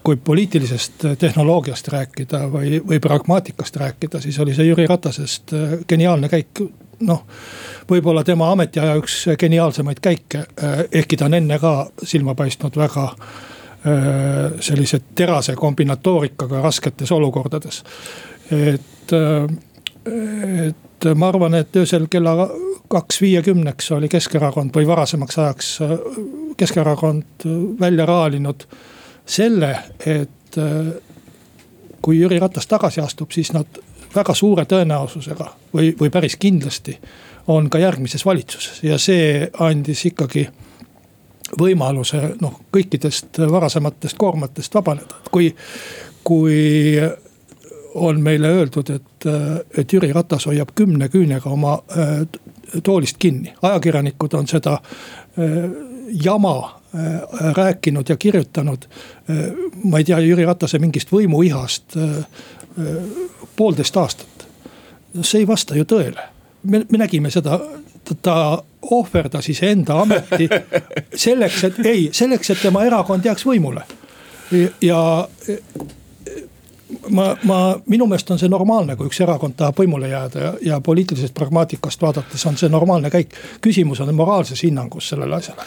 kui 0.04 0.16
poliitilisest 0.16 1.06
tehnoloogiast 1.18 1.88
rääkida 1.88 2.44
või, 2.52 2.78
või 2.88 3.00
pragmaatikast 3.00 3.76
rääkida, 3.76 4.20
siis 4.20 4.38
oli 4.40 4.54
see 4.54 4.68
Jüri 4.68 4.86
Ratasest 4.86 5.54
äh, 5.56 5.78
geniaalne 5.88 6.28
käik. 6.28 6.60
noh, 7.04 7.24
võib-olla 7.90 8.22
tema 8.24 8.50
ametiaja 8.52 8.94
üks 8.96 9.24
geniaalsemaid 9.38 10.00
käike, 10.00 10.38
äh, 10.38 10.84
ehkki 10.92 11.16
ta 11.16 11.24
on 11.24 11.34
enne 11.40 11.58
ka 11.58 11.74
silma 12.02 12.34
paistnud 12.34 12.76
väga 12.76 13.04
äh, 13.04 13.53
sellise 14.60 15.00
terase 15.14 15.52
kombinatoorikaga 15.56 16.62
rasketes 16.64 17.12
olukordades. 17.12 17.82
et, 18.50 19.12
et 20.66 21.08
ma 21.14 21.28
arvan, 21.28 21.54
et 21.54 21.76
öösel 21.76 22.06
kella 22.10 22.48
kaks 22.88 23.20
viiekümneks 23.20 23.92
oli 23.92 24.08
Keskerakond 24.08 24.74
või 24.76 24.86
varasemaks 24.86 25.38
ajaks 25.38 25.70
äh, 25.82 25.94
Keskerakond 26.56 27.46
välja 27.80 28.06
raalinud 28.06 28.66
selle, 29.26 29.72
et 30.06 30.58
äh, 30.58 30.92
kui 32.02 32.20
Jüri 32.20 32.38
Ratas 32.38 32.66
tagasi 32.66 33.00
astub, 33.00 33.32
siis 33.32 33.52
nad 33.52 33.80
väga 34.14 34.34
suure 34.34 34.66
tõenäosusega 34.70 35.48
või, 35.74 35.94
või 36.00 36.10
päris 36.12 36.36
kindlasti 36.36 36.98
on 37.50 37.70
ka 37.70 37.80
järgmises 37.82 38.24
valitsuses 38.26 38.82
ja 38.84 38.98
see 38.98 39.48
andis 39.60 40.04
ikkagi 40.06 40.46
võimaluse 41.60 42.22
noh, 42.40 42.60
kõikidest 42.74 43.38
varasematest 43.50 44.18
koormatest 44.18 44.74
vabaneda, 44.74 45.20
et 45.22 45.30
kui, 45.32 45.50
kui 46.24 46.58
on 47.94 48.20
meile 48.22 48.50
öeldud, 48.50 48.90
et, 48.90 49.26
et 49.78 49.92
Jüri 49.92 50.12
Ratas 50.12 50.48
hoiab 50.50 50.74
kümne 50.74 51.08
küünega 51.08 51.50
oma 51.50 51.76
toolist 52.82 53.16
kinni. 53.18 53.54
ajakirjanikud 53.62 54.32
on 54.32 54.46
seda 54.46 54.72
äh, 54.72 55.70
jama 56.24 56.80
äh, 56.94 57.54
rääkinud 57.54 58.08
ja 58.08 58.16
kirjutanud. 58.16 58.78
Äh, 59.30 59.36
ma 59.84 59.98
ei 59.98 60.04
tea 60.04 60.18
Jüri 60.18 60.44
Ratase 60.44 60.78
mingist 60.78 61.12
võimuihast 61.12 61.98
poolteist 63.56 63.96
aastat. 63.96 64.46
see 65.22 65.40
ei 65.40 65.46
vasta 65.46 65.76
ju 65.76 65.84
tõele. 65.84 66.20
me, 66.62 66.86
me 66.90 66.98
nägime 66.98 67.30
seda, 67.30 67.60
ta 68.22 68.62
ohverdas 68.90 69.48
iseenda 69.48 70.00
ameti 70.00 70.48
selleks, 71.26 71.64
et 71.64 71.82
ei, 71.86 72.08
selleks, 72.12 72.50
et 72.50 72.62
tema 72.62 72.84
erakond 72.84 73.24
jääks 73.24 73.46
võimule. 73.46 73.84
ja 74.80 75.00
ma, 77.10 77.36
ma, 77.44 77.58
minu 77.86 78.06
meelest 78.06 78.30
on 78.30 78.38
see 78.38 78.48
normaalne, 78.52 78.96
kui 78.96 79.08
üks 79.10 79.20
erakond 79.24 79.56
tahab 79.56 79.80
võimule 79.80 80.08
jääda 80.08 80.40
ja, 80.46 80.54
ja 80.62 80.80
poliitilisest 80.80 81.34
pragmaatikast 81.34 82.02
vaadates 82.02 82.46
on 82.46 82.56
see 82.60 82.68
normaalne 82.68 83.10
käik. 83.10 83.34
küsimus 83.60 84.00
on 84.00 84.14
moraalses 84.14 84.62
hinnangus 84.62 85.08
sellele 85.08 85.36
asjale 85.36 85.66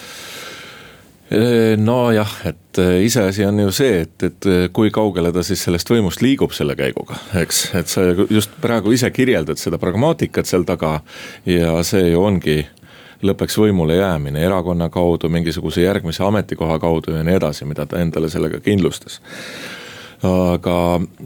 nojah, 1.76 2.30
et 2.48 2.78
äh, 2.78 3.02
iseasi 3.04 3.44
on 3.44 3.58
ju 3.60 3.72
see, 3.74 4.00
et, 4.06 4.22
et 4.22 4.46
äh, 4.48 4.68
kui 4.72 4.90
kaugele 4.94 5.32
ta 5.32 5.42
siis 5.44 5.60
sellest 5.66 5.90
võimust 5.92 6.22
liigub 6.24 6.54
selle 6.56 6.76
käiguga, 6.78 7.18
eks, 7.42 7.62
et 7.76 7.92
sa 7.92 8.06
just 8.30 8.54
praegu 8.62 8.94
ise 8.96 9.10
kirjeldad 9.12 9.60
seda 9.60 9.80
pragmaatikat 9.82 10.48
seal 10.48 10.64
taga. 10.68 11.00
ja 11.46 11.76
see 11.84 12.10
ju 12.10 12.22
ongi 12.24 12.62
lõppeks 13.22 13.58
võimule 13.60 13.98
jäämine 13.98 14.40
erakonna 14.46 14.88
kaudu, 14.88 15.28
mingisuguse 15.28 15.82
järgmise 15.82 16.24
ametikoha 16.24 16.78
kaudu 16.78 17.16
ja 17.16 17.24
nii 17.26 17.36
edasi, 17.36 17.66
mida 17.68 17.86
ta 17.86 18.00
endale 18.00 18.30
sellega 18.30 18.60
kindlustas 18.64 19.20
aga 20.26 20.76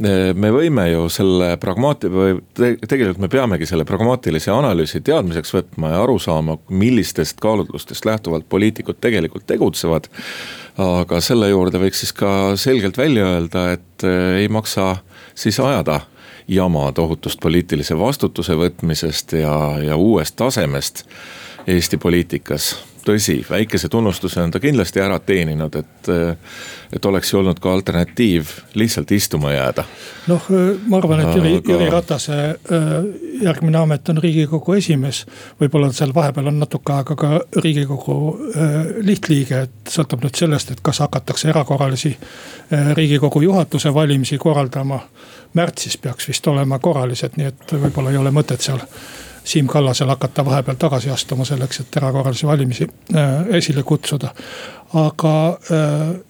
eh, 0.05 0.33
me 0.37 0.51
võime 0.53 0.85
ju 0.91 1.07
selle 1.13 1.55
pragmaati- 1.61 2.11
või 2.13 2.35
tegelikult 2.55 3.23
me 3.25 3.31
peamegi 3.33 3.67
selle 3.69 3.87
pragmaatilise 3.89 4.53
analüüsi 4.53 5.01
teadmiseks 5.01 5.55
võtma 5.55 5.95
ja 5.95 6.03
aru 6.05 6.19
saama, 6.21 6.59
millistest 6.69 7.41
kaalutlustest 7.41 8.05
lähtuvalt 8.05 8.49
poliitikud 8.49 9.01
tegelikult 9.01 9.47
tegutsevad. 9.47 10.09
aga 10.77 11.21
selle 11.21 11.49
juurde 11.49 11.79
võiks 11.79 12.01
siis 12.01 12.13
ka 12.17 12.57
selgelt 12.57 12.97
välja 12.97 13.27
öelda, 13.27 13.73
et 13.73 14.05
eh, 14.05 14.43
ei 14.45 14.49
maksa 14.49 14.97
siis 15.35 15.61
ajada 15.61 16.01
jama 16.49 16.93
tohutust 16.93 17.41
poliitilise 17.41 17.99
vastutuse 17.99 18.57
võtmisest 18.59 19.33
ja, 19.41 19.79
ja 19.81 19.97
uuest 19.97 20.37
tasemest 20.37 21.07
Eesti 21.67 21.97
poliitikas 21.97 22.92
tõsi, 23.05 23.41
väikese 23.51 23.89
tunnustuse 23.89 24.41
on 24.43 24.51
ta 24.51 24.61
kindlasti 24.61 25.01
ära 25.03 25.19
teeninud, 25.21 25.75
et, 25.77 26.11
et 26.93 27.05
oleks 27.05 27.33
ju 27.33 27.39
olnud 27.41 27.61
ka 27.63 27.73
alternatiiv 27.73 28.51
lihtsalt 28.79 29.11
istuma 29.13 29.53
jääda. 29.53 29.85
noh, 30.27 30.49
ma 30.87 30.99
arvan, 30.99 31.21
et 31.21 31.37
Jüri 31.37 31.55
Aga..., 31.57 31.73
Jüri 31.73 31.91
Ratase 31.91 32.39
äh, 32.39 32.93
järgmine 33.43 33.79
amet 33.79 34.09
on 34.09 34.23
riigikogu 34.23 34.77
esimees. 34.79 35.25
võib-olla 35.61 35.93
seal 35.93 36.15
vahepeal 36.15 36.53
on 36.53 36.61
natuke 36.63 36.93
aega 36.93 37.17
ka 37.17 37.41
riigikogu 37.65 38.19
äh, 38.37 38.79
lihtliige, 39.07 39.65
et 39.67 39.97
sõltub 39.97 40.25
nüüd 40.25 40.39
sellest, 40.39 40.71
et 40.71 40.83
kas 40.83 41.03
hakatakse 41.05 41.51
erakorralisi 41.51 42.15
äh, 42.17 42.95
riigikogu 42.97 43.43
juhatuse 43.43 43.95
valimisi 43.95 44.39
korraldama. 44.39 45.01
märtsis 45.55 45.99
peaks 45.99 46.29
vist 46.29 46.47
olema 46.47 46.79
korralised, 46.79 47.37
nii 47.37 47.47
et 47.47 47.73
võib-olla 47.73 48.11
ei 48.11 48.17
ole 48.17 48.31
mõtet 48.31 48.61
seal 48.61 48.81
Siim 49.45 49.67
Kallasel 49.67 50.09
hakata 50.09 50.45
vahepeal 50.45 50.77
tagasi 50.79 51.11
astuma 51.11 51.45
selleks, 51.45 51.81
et 51.81 51.97
erakorralisi 51.97 52.47
valimisi 52.47 52.87
äh, 53.15 53.47
esile 53.59 53.83
kutsuda. 53.83 54.35
aga 54.95 55.59
äh, 55.73 56.21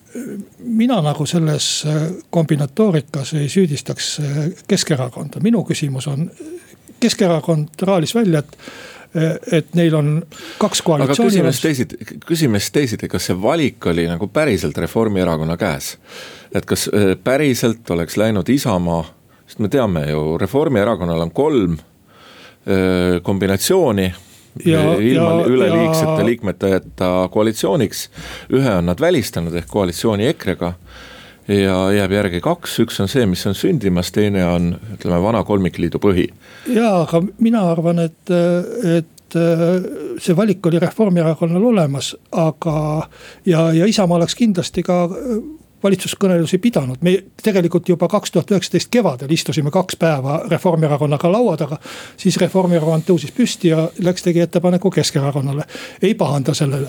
mina 0.59 1.01
nagu 1.03 1.27
selles 1.27 1.85
äh, 1.87 2.03
kombinatoorikas 2.31 3.35
ei 3.35 3.49
süüdistaks 3.49 4.21
Keskerakonda, 4.69 5.41
minu 5.41 5.65
küsimus 5.65 6.09
on. 6.09 6.31
Keskerakond 7.01 7.83
raalis 7.83 8.15
välja, 8.15 8.39
et 8.39 8.59
et 9.53 9.75
neil 9.75 9.95
on 9.95 10.23
kaks 10.59 10.81
koalitsiooni. 10.83 11.31
küsime 11.31 11.51
siis 11.53 11.63
teisiti, 11.63 11.97
küsime 12.27 12.61
siis 12.61 12.73
teisiti, 12.73 13.09
kas 13.09 13.27
see 13.29 13.35
valik 13.43 13.87
oli 13.87 14.07
nagu 14.09 14.27
päriselt 14.27 14.79
Reformierakonna 14.79 15.57
käes? 15.61 15.99
et 16.55 16.65
kas 16.65 16.89
päriselt 17.25 17.91
oleks 17.91 18.17
läinud 18.17 18.49
Isamaa 18.49 19.05
sest 19.53 19.61
me 19.61 19.69
teame 19.69 20.07
ju, 20.09 20.39
Reformierakonnal 20.41 21.27
on 21.27 21.31
kolm 21.31 21.77
kombinatsiooni 23.23 24.05
ja, 24.65 24.83
ilma 24.95 25.47
üleliigsete 25.47 26.21
ja... 26.21 26.27
liikmeteta 26.27 27.29
koalitsiooniks. 27.33 28.09
ühe 28.53 28.75
on 28.79 28.87
nad 28.87 29.01
välistanud 29.01 29.55
ehk 29.55 29.71
koalitsiooni 29.71 30.29
EKRE-ga 30.31 30.75
ja 31.49 31.77
jääb 31.93 32.13
järgi 32.13 32.41
kaks, 32.41 32.77
üks 32.85 33.01
on 33.03 33.11
see, 33.11 33.25
mis 33.27 33.43
on 33.51 33.57
sündimas, 33.59 34.13
teine 34.15 34.45
on 34.47 34.75
ütleme, 34.95 35.19
vana 35.23 35.43
kolmikliidu 35.45 36.01
põhi. 36.03 36.29
ja, 36.71 37.03
aga 37.03 37.23
mina 37.39 37.65
arvan, 37.73 38.05
et, 38.07 38.35
et 38.99 39.39
see 40.21 40.37
valik 40.37 40.67
oli 40.67 40.81
Reformierakonnal 40.83 41.65
olemas, 41.73 42.13
aga 42.31 43.09
ja, 43.49 43.71
ja 43.73 43.89
Isamaa 43.89 44.21
oleks 44.21 44.37
kindlasti 44.39 44.85
ka 44.87 45.07
valitsuskõnelusi 45.83 46.59
pidanud, 46.59 47.01
me 47.01 47.17
tegelikult 47.43 47.89
juba 47.89 48.09
kaks 48.09 48.31
tuhat 48.31 48.51
üheksateist 48.51 48.91
kevadel 48.91 49.31
istusime 49.31 49.71
kaks 49.71 49.97
päeva 49.97 50.43
Reformierakonnaga 50.51 51.33
laua 51.33 51.57
taga. 51.57 51.79
siis 52.17 52.37
Reformierakond 52.41 53.09
tõusis 53.09 53.33
püsti 53.37 53.69
ja 53.69 53.89
läks, 53.99 54.23
tegi 54.23 54.41
ettepaneku 54.41 54.91
Keskerakonnale, 54.91 55.65
ei 56.03 56.15
pahanda 56.15 56.55
sellele, 56.55 56.89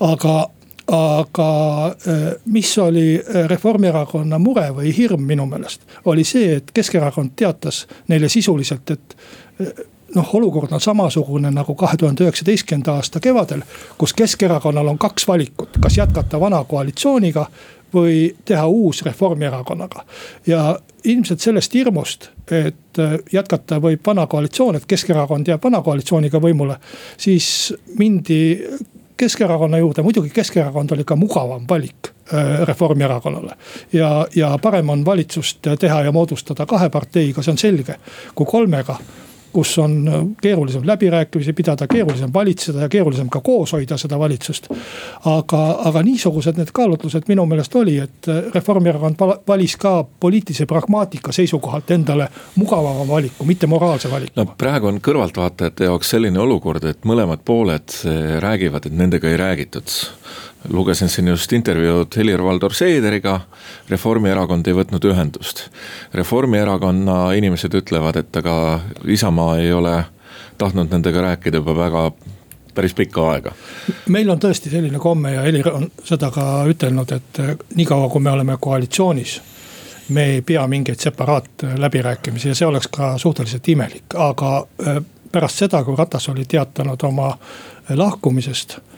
aga 0.00 0.50
aga 0.92 1.86
äh, 1.86 2.32
mis 2.44 2.78
oli 2.78 3.22
Reformierakonna 3.46 4.38
mure 4.38 4.68
või 4.76 4.92
hirm 4.96 5.22
minu 5.24 5.46
meelest, 5.48 5.80
oli 6.04 6.24
see, 6.28 6.58
et 6.58 6.70
Keskerakond 6.74 7.32
teatas 7.36 7.86
neile 8.08 8.28
sisuliselt, 8.28 8.90
et 8.90 9.16
äh, 9.60 9.72
noh, 10.14 10.34
olukord 10.34 10.72
on 10.72 10.80
samasugune 10.80 11.50
nagu 11.50 11.74
kahe 11.74 11.96
tuhande 11.96 12.24
üheksateistkümnenda 12.24 12.98
aasta 12.98 13.20
kevadel, 13.20 13.62
kus 13.98 14.14
Keskerakonnal 14.14 14.92
on 14.92 14.98
kaks 14.98 15.28
valikut, 15.28 15.78
kas 15.80 15.98
jätkata 15.98 16.40
vana 16.40 16.64
koalitsiooniga 16.64 17.46
või 17.94 18.34
teha 18.44 18.66
uus 18.66 19.02
Reformierakonnaga. 19.06 20.04
ja 20.46 20.78
ilmselt 21.04 21.40
sellest 21.40 21.74
hirmust, 21.74 22.30
et 22.50 22.98
äh, 22.98 23.18
jätkata 23.32 23.80
võib 23.82 24.00
vana 24.06 24.26
koalitsioon, 24.26 24.76
et 24.76 24.86
Keskerakond 24.88 25.48
jääb 25.48 25.64
vana 25.64 25.82
koalitsiooniga 25.82 26.40
võimule, 26.40 26.78
siis 27.16 27.74
mindi 27.98 28.40
Keskerakonna 29.16 29.78
juurde, 29.78 30.02
muidugi 30.02 30.32
Keskerakond 30.34 30.90
oli 30.96 31.04
ka 31.06 31.16
mugavam 31.16 31.66
valik 31.68 32.08
äh, 32.08 32.64
Reformierakonnale. 32.66 33.56
ja, 33.92 34.26
ja 34.34 34.56
parem 34.62 34.88
on 34.88 35.04
valitsust 35.04 35.68
teha 35.80 36.02
ja 36.02 36.12
moodustada 36.12 36.66
kahe 36.66 36.90
parteiga, 36.90 37.42
see 37.42 37.52
on 37.52 37.60
selge, 37.60 37.98
kui 38.34 38.46
kolmega 38.46 38.98
kus 39.54 39.78
on 39.78 40.08
äh, 40.08 40.26
keerulisem 40.42 40.82
läbirääkimisi 40.86 41.52
pidada, 41.52 41.86
keerulisem 41.86 42.30
valitseda 42.34 42.80
ja 42.80 42.88
keerulisem 42.88 43.28
ka 43.30 43.40
koos 43.40 43.72
hoida 43.72 43.96
seda 44.00 44.18
valitsust. 44.18 44.68
aga, 45.24 45.62
aga 45.90 46.02
niisugused 46.02 46.58
need 46.58 46.72
kaalutlused 46.74 47.28
minu 47.30 47.46
meelest 47.46 47.76
oli, 47.78 47.98
et 48.02 48.28
äh, 48.28 48.42
Reformierakond 48.54 49.22
valis 49.48 49.76
ka 49.80 49.94
poliitilise 50.20 50.66
pragmaatika 50.66 51.32
seisukohalt 51.32 51.90
endale 51.94 52.28
mugavama 52.56 53.06
valiku, 53.08 53.44
mitte 53.44 53.66
moraalse 53.70 54.10
valiku. 54.10 54.32
no 54.36 54.46
praegu 54.58 54.90
on 54.90 55.00
kõrvaltvaatajate 55.04 55.90
jaoks 55.90 56.10
selline 56.16 56.40
olukord, 56.42 56.84
et 56.90 57.06
mõlemad 57.06 57.46
pooled 57.46 57.98
äh, 58.02 58.36
räägivad, 58.42 58.90
et 58.90 58.98
nendega 59.04 59.30
ei 59.30 59.38
räägitud 59.38 59.94
lugesin 60.68 61.08
siin 61.08 61.28
just 61.28 61.52
intervjuud 61.52 62.16
Helir-Valdor 62.16 62.74
Seederiga, 62.74 63.40
Reformierakond 63.88 64.66
ei 64.66 64.76
võtnud 64.76 65.04
ühendust. 65.10 65.66
Reformierakonna 66.14 67.32
inimesed 67.32 67.74
ütlevad, 67.74 68.16
et 68.16 68.36
aga 68.36 68.80
Isamaa 69.04 69.58
ei 69.58 69.72
ole 69.72 70.04
tahtnud 70.58 70.90
nendega 70.90 71.20
rääkida 71.20 71.60
juba 71.60 71.76
väga 71.76 72.12
päris 72.74 72.94
pikka 72.94 73.30
aega. 73.30 73.52
meil 74.08 74.30
on 74.30 74.38
tõesti 74.38 74.70
selline 74.70 74.98
komme 74.98 75.34
ja 75.34 75.42
Helir 75.42 75.68
on 75.70 75.90
seda 76.04 76.30
ka 76.30 76.64
ütelnud, 76.70 77.12
et 77.12 77.42
niikaua 77.74 78.08
kui 78.08 78.20
me 78.20 78.30
oleme 78.30 78.56
koalitsioonis 78.60 79.40
me 80.08 80.24
ei 80.24 80.42
pea 80.42 80.66
mingeid 80.68 81.00
separaatläbirääkimisi 81.00 82.48
ja 82.48 82.54
see 82.54 82.66
oleks 82.66 82.88
ka 82.92 83.18
suhteliselt 83.18 83.68
imelik, 83.68 84.14
aga 84.14 84.56
äh, 84.86 84.98
pärast 85.32 85.62
seda, 85.64 85.84
kui 85.84 85.96
Ratas 85.96 86.28
oli 86.28 86.44
teatanud 86.44 87.02
oma 87.02 87.38
lahkumisest 87.88 88.78
Äh, 88.78 88.93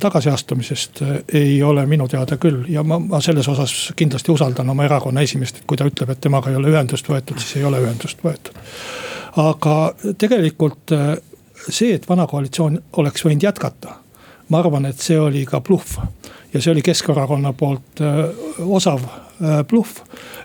tagasiastumisest 0.00 1.02
äh, 1.02 1.08
ei 1.32 1.62
ole 1.62 1.86
minu 1.86 2.08
teada 2.08 2.38
küll 2.40 2.64
ja 2.68 2.82
ma, 2.82 2.98
ma 2.98 3.20
selles 3.20 3.48
osas 3.48 3.74
kindlasti 3.96 4.32
usaldan 4.32 4.70
oma 4.72 4.86
erakonna 4.86 5.20
esimeest, 5.20 5.60
et 5.60 5.66
kui 5.68 5.76
ta 5.76 5.84
ütleb, 5.88 6.10
et 6.12 6.20
temaga 6.24 6.50
ei 6.50 6.56
ole 6.56 6.72
ühendust 6.72 7.08
võetud, 7.10 7.40
siis 7.42 7.58
ei 7.60 7.66
ole 7.68 7.82
ühendust 7.84 8.24
võetud. 8.24 8.56
aga 9.42 9.76
tegelikult 10.18 10.96
äh, 10.96 11.12
see, 11.68 11.92
et 11.94 12.08
vana 12.08 12.26
koalitsioon 12.26 12.80
oleks 13.02 13.26
võinud 13.26 13.44
jätkata, 13.44 13.98
ma 14.48 14.62
arvan, 14.64 14.88
et 14.88 15.02
see 15.02 15.20
oli 15.20 15.44
ka 15.44 15.60
bluff. 15.60 15.98
ja 16.54 16.60
see 16.60 16.72
oli 16.72 16.82
Keskerakonna 16.82 17.52
poolt 17.52 18.00
osav 18.64 19.02
bluff 19.68 20.00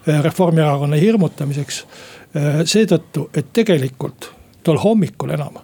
Reformierakonna 0.06 0.98
hirmutamiseks. 1.00 1.84
seetõttu, 2.66 3.30
et 3.36 3.54
tegelikult 3.54 4.32
tol 4.64 4.80
hommikul 4.82 5.30
enam 5.36 5.60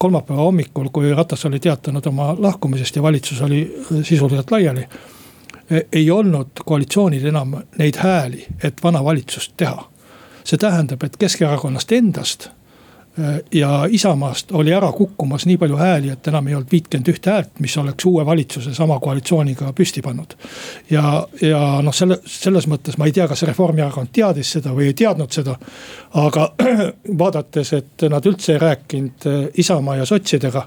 kolmapäeva 0.00 0.42
hommikul, 0.42 0.88
kui 0.92 1.14
Ratas 1.14 1.44
oli 1.44 1.60
teatanud 1.60 2.06
oma 2.06 2.34
lahkumisest 2.38 2.96
ja 2.96 3.02
valitsus 3.02 3.42
oli 3.42 3.84
sisuliselt 4.02 4.50
laiali. 4.50 4.88
ei 5.92 6.10
olnud 6.10 6.46
koalitsioonil 6.64 7.26
enam 7.26 7.52
neid 7.78 7.96
hääli, 7.96 8.46
et 8.64 8.80
vana 8.84 9.04
valitsust 9.04 9.52
teha. 9.56 9.90
see 10.44 10.58
tähendab, 10.58 11.02
et 11.02 11.16
Keskerakonnast 11.16 11.92
endast 11.92 12.48
ja 13.52 13.86
Isamaast 13.90 14.52
oli 14.52 14.72
ära 14.72 14.92
kukkumas 14.92 15.46
nii 15.46 15.56
palju 15.58 15.76
hääli, 15.76 16.10
et 16.12 16.28
enam 16.30 16.46
ei 16.48 16.54
olnud 16.54 16.70
viitkümmend 16.72 17.08
ühte 17.10 17.32
häält, 17.32 17.50
mis 17.60 17.76
oleks 17.78 18.06
uue 18.06 18.24
valitsuse 18.26 18.74
sama 18.74 19.00
koalitsiooniga 19.00 19.72
püsti 19.76 20.02
pannud. 20.02 20.36
ja, 20.90 21.26
ja 21.42 21.60
noh, 21.82 21.94
selle, 21.94 22.20
selles 22.24 22.68
mõttes 22.70 22.98
ma 22.98 23.10
ei 23.10 23.12
tea, 23.12 23.26
kas 23.28 23.42
Reformierakond 23.50 24.12
teadis 24.12 24.52
seda 24.56 24.74
või 24.76 24.90
ei 24.90 24.94
teadnud 24.94 25.32
seda. 25.32 25.56
aga 26.22 26.48
vaadates, 27.24 27.72
et 27.72 28.08
nad 28.10 28.26
üldse 28.26 28.54
ei 28.54 28.62
rääkinud 28.62 29.26
eh, 29.26 29.44
Isamaa 29.58 30.00
ja 30.00 30.06
sotsidega 30.06 30.66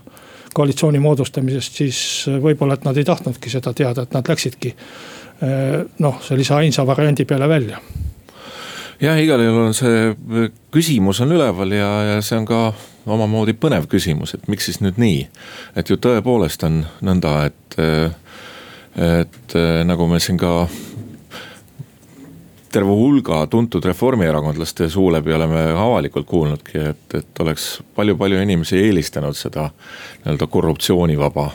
koalitsiooni 0.54 1.00
moodustamisest, 1.00 1.82
siis 1.82 2.00
võib-olla, 2.42 2.76
et 2.78 2.86
nad 2.86 2.98
ei 2.98 3.08
tahtnudki 3.08 3.50
seda 3.50 3.74
teada, 3.74 4.04
et 4.04 4.14
nad 4.14 4.28
läksidki 4.30 4.76
noh, 6.00 6.20
sellise 6.24 6.54
ainsa 6.54 6.86
variandi 6.88 7.26
peale 7.26 7.48
välja 7.50 7.80
jah, 9.02 9.20
igal 9.22 9.42
juhul 9.44 9.70
on 9.70 9.78
see 9.78 10.48
küsimus 10.74 11.22
on 11.24 11.36
üleval 11.36 11.76
ja, 11.76 11.92
ja 12.14 12.22
see 12.26 12.38
on 12.42 12.48
ka 12.50 12.64
omamoodi 13.06 13.56
põnev 13.60 13.88
küsimus, 13.92 14.36
et 14.38 14.48
miks 14.52 14.70
siis 14.70 14.80
nüüd 14.84 15.00
nii. 15.02 15.28
et 15.76 15.90
ju 15.90 15.98
tõepoolest 16.00 16.64
on 16.68 16.84
nõnda, 17.04 17.34
et, 17.50 17.78
et 19.04 19.56
nagu 19.88 20.08
me 20.08 20.22
siin 20.24 20.40
ka 20.40 20.68
terve 22.74 22.94
hulga 22.98 23.44
tuntud 23.48 23.86
reformierakondlaste 23.86 24.88
suu 24.90 25.12
läbi 25.14 25.34
oleme 25.34 25.62
avalikult 25.78 26.26
kuulnudki, 26.30 26.80
et, 26.94 27.18
et 27.20 27.42
oleks 27.44 27.84
palju-palju 27.96 28.40
inimesi 28.42 28.80
eelistanud 28.82 29.38
seda 29.38 29.68
nii-öelda 30.24 30.48
korruptsioonivaba 30.50 31.50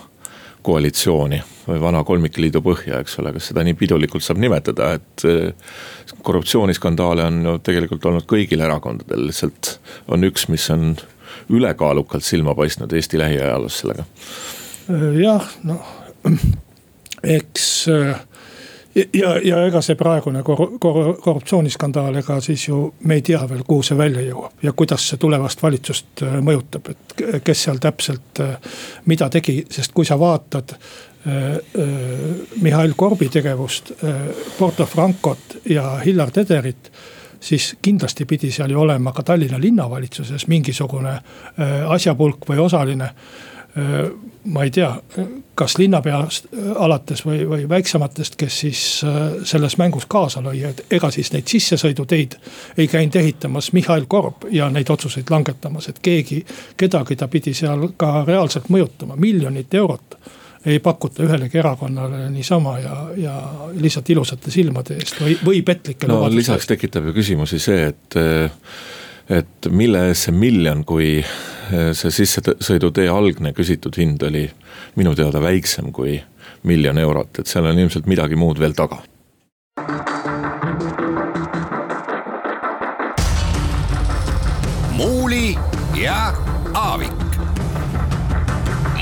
koalitsiooni 0.63 1.41
või 1.69 1.81
vana 1.83 2.03
kolmikliidu 2.05 2.63
põhja, 2.65 3.03
eks 3.03 3.19
ole, 3.23 3.33
kas 3.37 3.51
seda 3.51 3.65
nii 3.67 3.77
pidulikult 3.79 4.25
saab 4.25 4.41
nimetada, 4.43 4.95
et. 4.99 5.27
korruptsiooniskandaale 6.25 7.25
on 7.29 7.43
ju 7.45 7.55
tegelikult 7.65 8.05
olnud 8.09 8.27
kõigil 8.29 8.63
erakondadel, 8.65 9.27
lihtsalt 9.29 9.79
on 10.09 10.25
üks, 10.29 10.49
mis 10.53 10.65
on 10.75 10.95
ülekaalukalt 11.53 12.25
silma 12.25 12.55
paistnud 12.59 12.93
Eesti 12.93 13.21
lähiajaloos 13.21 13.83
sellega. 13.83 14.05
jah, 15.21 15.53
noh 15.69 15.95
eks 17.39 17.69
ja, 19.15 19.33
ja 19.45 19.61
ega 19.67 19.81
see 19.85 19.97
praegune 19.99 20.43
kor-, 20.47 20.79
kor-, 20.81 21.17
korruptsiooniskandaal, 21.23 22.21
ega 22.21 22.39
siis 22.45 22.69
ju 22.69 22.81
me 23.05 23.19
ei 23.19 23.25
tea 23.27 23.41
veel, 23.51 23.65
kuhu 23.67 23.85
see 23.87 23.99
välja 23.99 24.25
jõuab 24.27 24.65
ja 24.65 24.73
kuidas 24.77 25.09
see 25.11 25.21
tulevast 25.21 25.63
valitsust 25.63 26.25
äh, 26.27 26.39
mõjutab, 26.45 26.91
et 26.93 27.45
kes 27.45 27.67
seal 27.67 27.81
täpselt 27.83 28.43
äh, 28.45 28.57
mida 29.11 29.29
tegi, 29.33 29.61
sest 29.71 29.95
kui 29.97 30.09
sa 30.09 30.19
vaatad 30.21 30.75
äh, 30.75 30.81
Mihhail 32.63 32.95
Korbi 32.97 33.29
tegevust, 33.29 33.93
Porto 34.59 34.87
Francot 34.87 35.59
ja 35.69 35.99
Hillar 36.05 36.31
Tederit 36.33 36.91
siis 37.41 37.75
kindlasti 37.83 38.25
pidi 38.27 38.51
seal 38.55 38.73
ju 38.73 38.81
olema 38.81 39.13
ka 39.13 39.23
Tallinna 39.23 39.61
linnavalitsuses 39.61 40.47
mingisugune 40.51 41.13
asjapulk 41.91 42.49
või 42.49 42.63
osaline 42.65 43.11
ma 44.45 44.63
ei 44.65 44.71
tea, 44.71 44.89
kas 45.55 45.79
linnapeast 45.79 46.47
äh, 46.47 46.71
alates 46.77 47.25
või, 47.27 47.43
või 47.49 47.69
väiksematest, 47.69 48.37
kes 48.39 48.61
siis 48.65 48.83
äh, 49.05 49.19
selles 49.45 49.77
mängus 49.79 50.07
kaasa 50.09 50.43
lõi, 50.45 50.63
et 50.69 50.85
ega 50.95 51.11
siis 51.15 51.33
neid 51.35 51.51
sissesõiduteid 51.51 52.39
ei 52.79 52.89
käinud 52.89 53.17
ehitamas 53.21 53.73
Mihhail 53.77 54.07
Korb 54.09 54.49
ja 54.55 54.71
neid 54.71 54.91
otsuseid 54.91 55.31
langetamas, 55.31 55.89
et 55.89 55.99
keegi, 56.03 56.45
kedagi 56.77 57.17
ta 57.17 57.29
pidi 57.29 57.55
seal 57.55 57.91
ka 57.97 58.23
reaalselt 58.27 58.71
mõjutama, 58.73 59.19
miljonit 59.19 59.75
eurot 59.75 60.19
ei 60.67 60.79
pakuta 60.83 61.23
ühelegi 61.23 61.59
erakonnale 61.59 62.29
niisama 62.31 62.79
ja, 62.83 62.97
ja 63.17 63.35
lihtsalt 63.79 64.11
ilusate 64.11 64.51
silmade 64.51 64.99
eest 64.99 65.21
või, 65.23 65.37
või 65.45 65.63
petlike 65.63 66.09
no 66.11 66.25
lisaks 66.33 66.67
tekitab 66.67 67.11
ju 67.11 67.15
küsimusi 67.21 67.61
see, 67.63 67.93
et 67.93 68.19
et 69.29 69.69
mille 69.71 70.09
eest 70.09 70.29
see 70.29 70.35
miljon, 70.35 70.85
kui 70.89 71.19
eh, 71.21 71.93
see 71.93 72.11
sissesõidutee 72.23 73.09
algne 73.13 73.53
küsitud 73.57 73.97
hind 74.01 74.23
oli 74.25 74.47
minu 74.97 75.15
teada 75.19 75.43
väiksem 75.45 75.93
kui 75.93 76.17
miljon 76.69 76.99
eurot, 76.99 77.39
et 77.39 77.47
seal 77.47 77.69
on 77.69 77.79
ilmselt 77.79 78.09
midagi 78.11 78.37
muud 78.37 78.59
veel 78.59 78.75
taga 78.79 79.03
Muuli 84.99 85.55
ja 86.03 86.33
Aavik. 86.75 87.13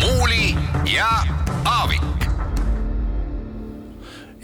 Muuli 0.00 0.54
ja 0.94 1.08
Aavik. 1.64 2.02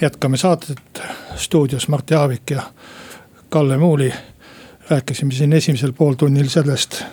jätkame 0.00 0.36
saadet 0.36 1.02
stuudios 1.36 1.88
Mart 1.88 2.10
Jaavik 2.10 2.50
ja 2.50 2.62
Kalle 3.48 3.76
Muuli. 3.76 4.12
Rääkisime 4.92 5.32
siin 5.32 5.52
esimesel 5.52 5.92
pooltunnil 5.96 6.48
sellest 6.52 7.04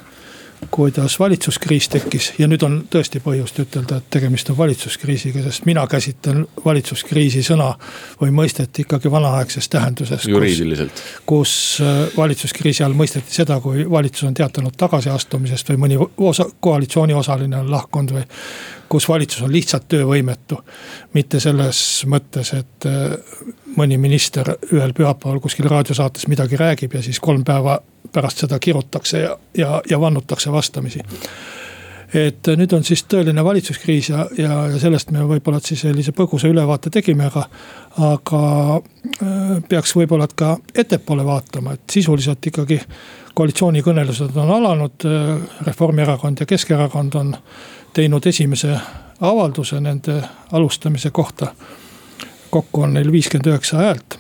kuidas 0.71 1.19
valitsuskriis 1.19 1.89
tekkis 1.89 2.33
ja 2.39 2.47
nüüd 2.47 2.63
on 2.65 2.75
tõesti 2.91 3.21
põhjust 3.23 3.59
ütelda, 3.63 3.99
et 3.99 4.09
tegemist 4.11 4.49
on 4.51 4.57
valitsuskriisiga, 4.57 5.41
sest 5.45 5.65
mina 5.69 5.85
käsitlen 5.87 6.43
valitsuskriisi 6.65 7.43
sõna 7.45 7.69
või 8.21 8.33
mõistet 8.35 8.81
ikkagi 8.83 9.11
vanaaegses 9.11 9.69
tähenduses. 9.69 10.27
juriidiliselt. 10.27 11.03
kus 11.25 11.53
äh, 11.81 12.01
valitsuskriisi 12.17 12.83
all 12.83 12.93
mõisteti 12.93 13.33
seda, 13.33 13.59
kui 13.63 13.89
valitsus 13.89 14.27
on 14.27 14.33
teatanud 14.33 14.75
tagasiastumisest 14.77 15.71
või 15.73 15.83
mõni 15.85 16.01
osa, 16.17 16.45
koalitsiooni 16.59 17.13
osaline 17.13 17.57
on 17.57 17.71
lahkunud 17.71 18.17
või 18.19 18.25
kus 18.89 19.07
valitsus 19.09 19.41
on 19.41 19.51
lihtsalt 19.51 19.87
töövõimetu. 19.87 20.59
mitte 21.13 21.39
selles 21.39 22.05
mõttes, 22.05 22.53
et 22.57 22.85
äh, 22.85 23.15
mõni 23.77 23.97
minister 23.97 24.57
ühel 24.73 24.93
pühapäeval 24.93 25.39
kuskil 25.39 25.69
raadiosaates 25.71 26.27
midagi 26.27 26.59
räägib 26.59 26.93
ja 26.93 27.03
siis 27.03 27.19
kolm 27.19 27.43
päeva 27.43 27.79
pärast 28.11 28.45
seda 28.45 28.59
kirutakse 28.59 29.19
ja, 29.19 29.37
ja, 29.57 29.81
ja 29.89 29.99
vannutakse 30.01 30.51
vastamisi 30.51 31.03
et 32.13 32.47
nüüd 32.57 32.73
on 32.73 32.83
siis 32.85 33.03
tõeline 33.09 33.43
valitsuskriis 33.45 34.09
ja, 34.09 34.25
ja, 34.37 34.53
ja 34.73 34.79
sellest 34.81 35.11
me 35.13 35.23
võib-olla 35.29 35.59
siis 35.61 35.83
sellise 35.85 36.13
põgusa 36.17 36.49
ülevaate 36.49 36.89
tegime, 36.93 37.27
aga. 37.29 37.43
aga 38.05 38.41
äh, 38.77 39.51
peaks 39.69 39.93
võib-olla 39.95 40.27
ka 40.35 40.55
ettepoole 40.73 41.25
vaatama, 41.25 41.75
et 41.77 41.97
sisuliselt 41.97 42.47
ikkagi 42.49 42.79
koalitsioonikõnelused 43.37 44.37
on 44.37 44.55
alanud. 44.57 45.05
Äh, 45.05 45.35
Reformierakond 45.67 46.41
ja 46.41 46.49
Keskerakond 46.49 47.19
on 47.19 47.35
teinud 47.93 48.25
esimese 48.25 48.73
avalduse 49.21 49.79
nende 49.81 50.21
alustamise 50.51 51.11
kohta. 51.11 51.53
kokku 52.49 52.81
on 52.81 52.93
neil 52.93 53.11
viiskümmend 53.11 53.47
üheksa 53.47 53.77
häält. 53.77 54.17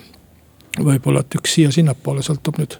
võib-olla, 0.79 1.19
et 1.19 1.35
üks 1.35 1.53
siia-sinnapoole 1.57 2.21
sõltub 2.21 2.59
nüüd 2.61 2.77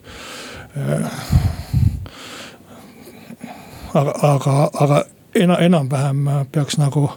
aga, 3.94 4.14
aga, 4.22 4.70
aga 4.74 5.04
ena, 5.36 5.58
enam-vähem 5.58 6.30
peaks 6.52 6.78
nagu, 6.78 7.10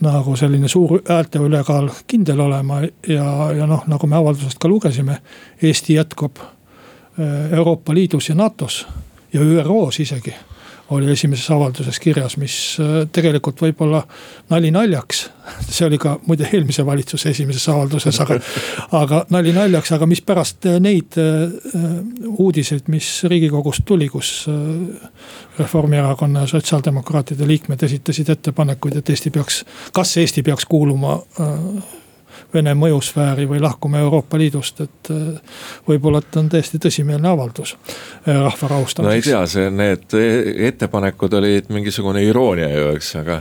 nagu 0.00 0.36
selline 0.36 0.68
suur 0.68 1.00
häälte 1.08 1.38
ülekaal 1.38 1.90
kindel 2.06 2.40
olema 2.40 2.80
ja, 3.08 3.52
ja 3.56 3.66
noh, 3.66 3.86
nagu 3.86 4.06
me 4.06 4.16
avaldusest 4.16 4.58
ka 4.58 4.68
lugesime. 4.68 5.18
Eesti 5.62 5.94
jätkub 5.94 6.38
äh, 6.38 7.52
Euroopa 7.52 7.94
Liidus 7.94 8.28
ja 8.28 8.34
NATO-s 8.34 8.86
ja 9.32 9.40
ÜRO-s 9.40 10.00
isegi 10.00 10.34
oli 10.90 11.10
esimeses 11.12 11.50
avalduses 11.50 11.98
kirjas, 12.00 12.36
mis 12.38 12.56
äh, 12.80 13.08
tegelikult 13.12 13.60
võib-olla 13.62 14.02
nali 14.50 14.70
naljaks. 14.74 15.24
see 15.74 15.86
oli 15.86 15.98
ka 15.98 16.16
muide 16.26 16.48
eelmise 16.52 16.84
valitsuse 16.86 17.30
esimeses 17.34 17.66
avalduses, 17.72 18.20
aga, 18.22 18.38
aga 19.02 19.22
nali 19.34 19.54
naljaks, 19.56 19.92
aga 19.96 20.06
mis 20.10 20.22
pärast 20.26 20.68
äh, 20.70 20.78
neid 20.82 21.18
äh, 21.22 21.50
uudiseid, 22.36 22.86
mis 22.92 23.10
riigikogust 23.26 23.86
tuli, 23.86 24.08
kus 24.12 24.46
Reformierakonna 25.58 26.44
ja 26.44 26.50
sotsiaaldemokraatide 26.50 27.46
liikmed 27.48 27.82
esitasid 27.82 28.28
ettepanekuid, 28.34 28.98
et 29.00 29.10
Eesti 29.10 29.32
peaks, 29.34 29.62
kas 29.96 30.16
Eesti 30.20 30.42
peaks 30.46 30.66
kuuluma 30.68 31.16
Vene 32.54 32.74
mõjusfääri 32.78 33.46
või 33.50 33.60
lahkuma 33.60 33.98
Euroopa 33.98 34.38
Liidust, 34.38 34.80
et 34.80 35.10
äh, 35.10 35.58
võib-olla, 35.88 36.22
et 36.22 36.36
on 36.40 36.48
täiesti 36.52 36.80
tõsimeelne 36.82 37.28
avaldus 37.28 37.74
äh, 37.76 38.34
rahva 38.34 38.70
rahustamiseks. 38.74 39.06
no 39.06 39.14
ei 39.14 39.22
tea, 39.24 39.42
see, 39.50 39.70
need 39.70 40.16
ettepanekud 40.70 41.34
olid 41.40 41.72
mingisugune 41.74 42.22
iroonia 42.24 42.70
ju, 42.70 42.92
eks, 42.96 43.14
aga, 43.22 43.40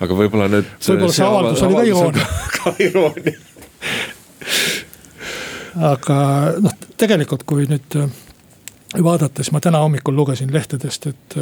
aga 0.00 0.20
võib-olla 0.22 0.48
nüüd. 0.52 0.70
võib-olla 0.88 1.18
see 1.18 1.26
avaldus 1.26 1.64
oli 1.66 1.74
ka 1.80 1.86
iroonia. 1.90 2.30
ka 2.56 2.74
iroonia 2.88 3.38
aga 5.92 6.20
noh, 6.64 6.76
tegelikult, 6.96 7.44
kui 7.48 7.66
nüüd 7.68 7.98
äh, 8.00 8.10
vaadates, 9.02 9.50
ma 9.52 9.60
täna 9.60 9.82
hommikul 9.84 10.16
lugesin 10.16 10.52
lehtedest, 10.52 11.06
et 11.10 11.40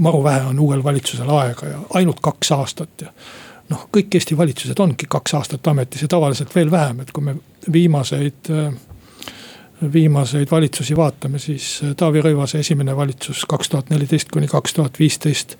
maru 0.00 0.22
vähe 0.24 0.46
on 0.48 0.60
uuel 0.60 0.84
valitsusel 0.84 1.30
aega 1.36 1.66
ja 1.68 1.80
ainult 2.00 2.22
kaks 2.24 2.52
aastat 2.56 3.04
ja 3.04 3.10
noh, 3.70 3.86
kõik 3.92 4.14
Eesti 4.14 4.36
valitsused 4.36 4.80
ongi 4.80 5.06
kaks 5.08 5.34
aastat 5.34 5.66
ametis 5.72 6.02
ja 6.02 6.08
tavaliselt 6.08 6.54
veel 6.54 6.70
vähem, 6.70 7.00
et 7.00 7.12
kui 7.12 7.24
me 7.24 7.36
viimaseid 7.72 8.52
viimaseid 9.92 10.50
valitsusi 10.50 10.96
vaatame, 10.96 11.38
siis 11.38 11.80
Taavi 11.96 12.22
Rõivase 12.22 12.58
esimene 12.58 12.96
valitsus 12.96 13.44
kaks 13.48 13.68
tuhat 13.68 13.90
neliteist 13.90 14.30
kuni 14.32 14.46
kaks 14.48 14.74
tuhat 14.74 14.98
viisteist 14.98 15.56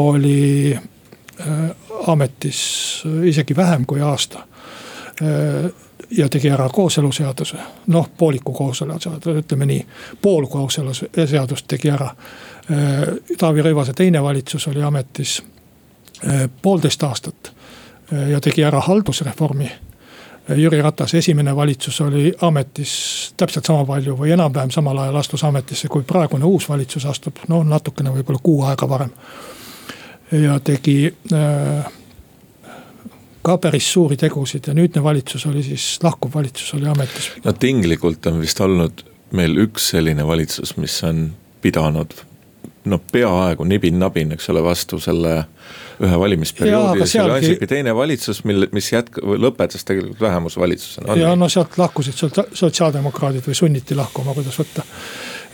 oli 0.00 0.72
äh, 0.74 1.70
ametis 2.06 3.02
isegi 3.24 3.56
vähem 3.56 3.86
kui 3.86 4.00
aasta 4.00 4.38
äh,. 5.22 5.70
ja 6.10 6.28
tegi 6.28 6.50
ära 6.50 6.68
kooseluseaduse, 6.68 7.56
noh 7.86 8.10
pooliku 8.18 8.52
kooseluseaduse, 8.52 9.38
ütleme 9.38 9.66
nii, 9.66 9.86
pool 10.22 10.46
kooseluseadust 10.46 11.68
tegi 11.68 11.90
ära 11.90 12.08
äh,. 12.08 13.08
Taavi 13.38 13.62
Rõivase 13.62 13.92
teine 13.92 14.22
valitsus 14.22 14.68
oli 14.68 14.82
ametis 14.82 15.42
poolteist 16.62 17.02
aastat 17.02 17.52
eh, 18.12 18.28
ja 18.30 18.40
tegi 18.40 18.64
ära 18.64 18.80
haldusreformi. 18.80 19.70
Eh, 20.48 20.58
Jüri 20.58 20.82
Ratase 20.82 21.18
esimene 21.18 21.56
valitsus 21.56 22.00
oli 22.00 22.32
ametis 22.40 22.94
täpselt 23.36 23.66
sama 23.66 23.86
palju 23.86 24.16
või 24.18 24.34
enam-vähem 24.36 24.70
samal 24.70 24.98
ajal 25.04 25.20
astus 25.22 25.44
ametisse, 25.48 25.88
kui 25.88 26.06
praegune 26.06 26.44
uus 26.44 26.68
valitsus 26.68 27.06
astub, 27.06 27.42
no 27.48 27.62
natukene 27.62 28.14
võib-olla 28.14 28.42
kuu 28.42 28.62
aega 28.68 28.88
varem. 28.88 29.10
ja 30.32 30.60
tegi 30.64 31.12
ka 33.42 33.58
päris 33.58 33.92
suuri 33.92 34.16
tegusid 34.16 34.66
ja 34.66 34.74
nüüdne 34.74 35.02
valitsus 35.02 35.46
oli 35.46 35.62
siis, 35.62 35.98
lahkuv 36.02 36.34
valitsus 36.34 36.74
oli 36.74 36.88
ametis. 36.88 37.30
no 37.44 37.52
tinglikult 37.52 38.26
on 38.26 38.40
vist 38.40 38.60
olnud 38.60 39.04
meil 39.32 39.56
üks 39.66 39.90
selline 39.92 40.26
valitsus, 40.26 40.76
mis 40.76 41.02
on 41.04 41.32
pidanud 41.60 42.14
noh, 42.90 43.00
peaaegu 43.12 43.64
nibin-nabin, 43.68 44.32
eks 44.36 44.48
ole, 44.52 44.62
vastu 44.64 44.98
selle 45.02 45.34
ühe 46.02 46.18
valimisperioodi 46.18 47.02
ja 47.02 47.06
see 47.06 47.22
oli 47.22 47.36
Ansipi 47.36 47.68
teine 47.70 47.94
valitsus, 47.94 48.42
mille, 48.48 48.68
mis 48.74 48.90
jätk-, 48.92 49.20
lõpetas 49.22 49.86
tegelikult 49.86 50.20
vähemusvalitsusena. 50.20 51.16
ja 51.20 51.36
no 51.36 51.48
sealt 51.52 51.78
lahkusid 51.78 52.18
sotsiaaldemokraadid 52.18 53.46
või 53.46 53.58
sunniti 53.58 53.98
lahkuma, 53.98 54.34
kuidas 54.34 54.58
võtta. 54.58 54.86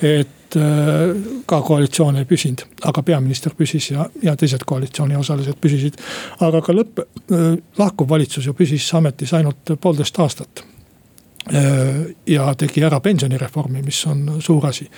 et 0.02 0.56
äh, 0.56 1.42
ka 1.46 1.60
koalitsioon 1.66 2.22
ei 2.22 2.28
püsinud, 2.28 2.64
aga 2.88 3.02
peaminister 3.02 3.54
püsis 3.58 3.90
ja, 3.90 4.08
ja 4.22 4.36
teised 4.36 4.64
koalitsiooni 4.66 5.16
osalised 5.16 5.60
püsisid. 5.60 6.00
aga 6.40 6.62
ka 6.64 6.76
lõpp, 6.76 7.04
äh, 7.04 7.52
lahkuv 7.78 8.08
valitsus 8.08 8.46
ju 8.46 8.56
püsis 8.56 8.88
ametis 8.94 9.34
ainult 9.36 9.76
poolteist 9.80 10.24
aastat 10.24 10.64
ja 12.26 12.54
tegi 12.58 12.82
ära 12.84 13.00
pensionireformi, 13.00 13.82
mis 13.82 14.00
on 14.06 14.38
suur 14.44 14.66
asi. 14.68 14.88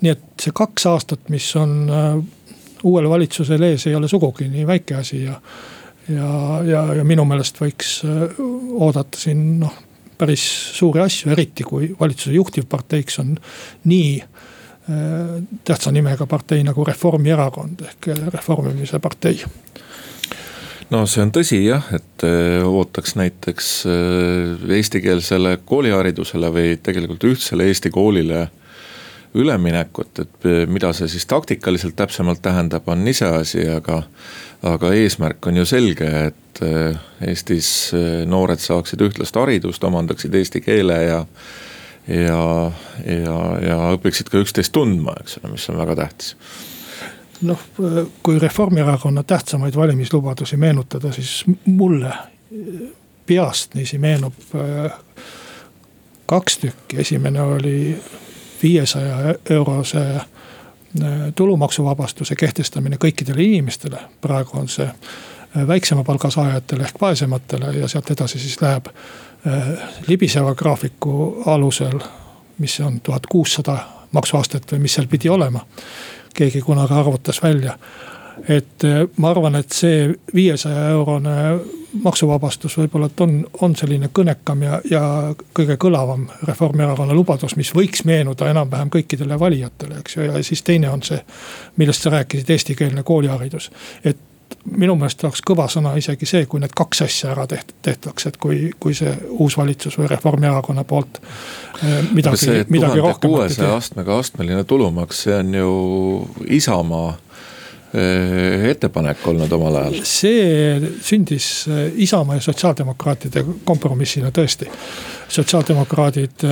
nii 0.00 0.12
et 0.12 0.24
see 0.42 0.54
kaks 0.56 0.86
aastat, 0.90 1.28
mis 1.30 1.46
on 1.56 1.74
äh, 1.90 2.54
uuel 2.84 3.08
valitsusel 3.08 3.62
ees, 3.68 3.86
ei 3.86 3.94
ole 3.94 4.08
sugugi 4.08 4.48
nii 4.48 4.66
väike 4.66 4.96
asi 5.00 5.24
ja. 5.24 5.36
ja, 6.08 6.32
ja, 6.66 6.84
ja 7.00 7.04
minu 7.04 7.24
meelest 7.28 7.60
võiks 7.62 8.00
äh, 8.08 8.40
oodata 8.72 9.18
siin 9.18 9.60
noh, 9.60 9.76
päris 10.18 10.44
suuri 10.76 11.00
asju, 11.04 11.30
eriti 11.32 11.64
kui 11.64 11.92
valitsuse 12.00 12.34
juhtivparteiks 12.36 13.20
on 13.22 13.36
nii 13.88 14.22
tähtsa 15.64 15.92
nimega 15.94 16.26
partei 16.26 16.64
nagu 16.66 16.82
Reformierakond 16.84 17.84
ehk 17.86 18.08
reformimise 18.32 18.98
partei 18.98 19.36
no 20.90 21.04
see 21.08 21.22
on 21.24 21.32
tõsi 21.34 21.60
jah, 21.64 21.86
et 21.94 22.24
äh, 22.26 22.60
ootaks 22.66 23.14
näiteks 23.18 23.70
äh, 23.88 24.70
eestikeelsele 24.78 25.58
kooliharidusele 25.64 26.50
või 26.54 26.74
tegelikult 26.82 27.26
ühtsele 27.30 27.68
Eesti 27.70 27.92
koolile 27.94 28.48
üleminekut, 29.38 30.22
et 30.24 30.48
äh, 30.48 30.64
mida 30.70 30.92
see 30.96 31.08
siis 31.10 31.26
taktikaliselt 31.30 31.96
täpsemalt 31.98 32.42
tähendab, 32.42 32.88
on 32.90 33.06
iseasi, 33.08 33.66
aga. 33.76 34.02
aga 34.66 34.90
eesmärk 34.92 35.46
on 35.48 35.56
ju 35.56 35.64
selge, 35.64 36.08
et 36.28 36.36
Eestis 37.24 37.94
noored 38.28 38.60
saaksid 38.60 39.00
ühtlast 39.00 39.38
haridust, 39.40 39.84
omandaksid 39.88 40.34
eesti 40.36 40.60
keele 40.60 40.98
ja. 41.00 41.20
ja, 42.12 42.42
ja, 43.06 43.36
ja 43.64 43.78
õpiksid 43.94 44.28
ka 44.28 44.42
üksteist 44.42 44.74
tundma, 44.76 45.14
eks 45.22 45.38
ole, 45.40 45.54
mis 45.54 45.64
on 45.72 45.80
väga 45.80 45.96
tähtis 46.02 46.34
noh, 47.42 47.60
kui 48.22 48.38
Reformierakonna 48.38 49.22
tähtsamaid 49.22 49.76
valimislubadusi 49.76 50.56
meenutada, 50.56 51.12
siis 51.12 51.44
mulle 51.64 52.12
peast 53.26 53.74
niiviisi 53.74 53.98
meenub 53.98 54.34
äh, 54.54 54.92
kaks 56.26 56.58
tükki, 56.58 57.00
esimene 57.00 57.42
oli 57.42 58.02
viiesaja 58.62 59.34
eurose 59.50 60.00
äh, 60.16 60.24
tulumaksuvabastuse 61.34 62.34
kehtestamine 62.34 62.96
kõikidele 62.96 63.42
inimestele, 63.42 64.00
praegu 64.20 64.58
on 64.58 64.68
see 64.68 64.88
väiksema 65.66 66.04
palga 66.04 66.30
saajatele 66.30 66.84
ehk 66.86 67.00
vaesematele 67.00 67.72
ja 67.78 67.88
sealt 67.88 68.10
edasi 68.10 68.38
siis 68.38 68.60
läheb 68.62 68.86
libiseva 70.06 70.54
graafiku 70.54 71.42
alusel, 71.46 71.98
mis 72.58 72.80
on 72.80 73.00
tuhat 73.00 73.26
kuussada 73.26 73.78
maksuastet 74.12 74.72
või 74.72 74.78
mis 74.78 74.94
seal 74.94 75.08
pidi 75.10 75.28
olema. 75.28 75.64
Keegi 76.34 76.62
kunagi 76.62 76.94
arvutas 76.94 77.42
välja 77.42 77.76
et 78.48 78.84
eh, 78.84 79.04
ma 79.16 79.30
arvan, 79.30 79.56
et 79.60 79.72
see 79.74 80.08
viiesaja 80.34 80.88
eurone 80.94 81.36
maksuvabastus 82.02 82.76
võib-olla, 82.78 83.08
et 83.10 83.20
on, 83.24 83.34
on 83.66 83.74
selline 83.76 84.10
kõnekam 84.14 84.62
ja, 84.62 84.78
ja 84.90 85.02
kõige 85.56 85.76
kõlavam 85.80 86.28
Reformierakonna 86.46 87.16
lubadus, 87.16 87.56
mis 87.58 87.72
võiks 87.74 88.04
meenuda 88.06 88.50
enam-vähem 88.52 88.92
kõikidele 88.94 89.38
valijatele, 89.40 89.98
eks 90.00 90.16
ju, 90.16 90.26
ja 90.28 90.42
siis 90.46 90.62
teine 90.62 90.90
on 90.90 91.02
see. 91.02 91.18
millest 91.76 92.06
sa 92.06 92.14
rääkisid, 92.14 92.50
eestikeelne 92.50 93.02
kooliharidus, 93.02 93.70
et 94.04 94.29
minu 94.64 94.94
meelest 94.98 95.24
oleks 95.24 95.42
kõva 95.46 95.66
sõna 95.72 95.94
isegi 95.98 96.28
see, 96.28 96.44
kui 96.50 96.60
need 96.60 96.74
kaks 96.76 97.04
asja 97.06 97.32
ära 97.32 97.46
teht-, 97.50 97.72
tehtaks, 97.84 98.26
et 98.28 98.36
kui, 98.40 98.70
kui 98.80 98.94
see 98.96 99.12
uus 99.40 99.56
valitsus 99.58 99.96
või 99.98 100.10
Reformierakonna 100.10 100.84
poolt 100.88 101.20
eh, 101.22 102.00
midagi, 102.12 102.60
midagi 102.72 103.00
rohkem. 103.00 103.30
kuuesaja 103.30 103.74
astmega 103.78 104.18
astmeline 104.20 104.64
tulumaks, 104.68 105.24
see 105.26 105.36
on 105.38 105.54
ju 105.56 105.72
Isamaa 106.60 107.08
eh, 107.94 108.68
ettepanek 108.72 109.24
olnud 109.32 109.56
omal 109.58 109.80
ajal? 109.82 110.00
see 110.08 110.92
sündis 111.08 111.50
eh, 111.70 111.86
Isamaa 112.06 112.36
ja 112.38 112.46
sotsiaaldemokraatide 112.50 113.44
kompromissina 113.64 114.32
tõesti. 114.34 114.68
sotsiaaldemokraadid 115.28 116.44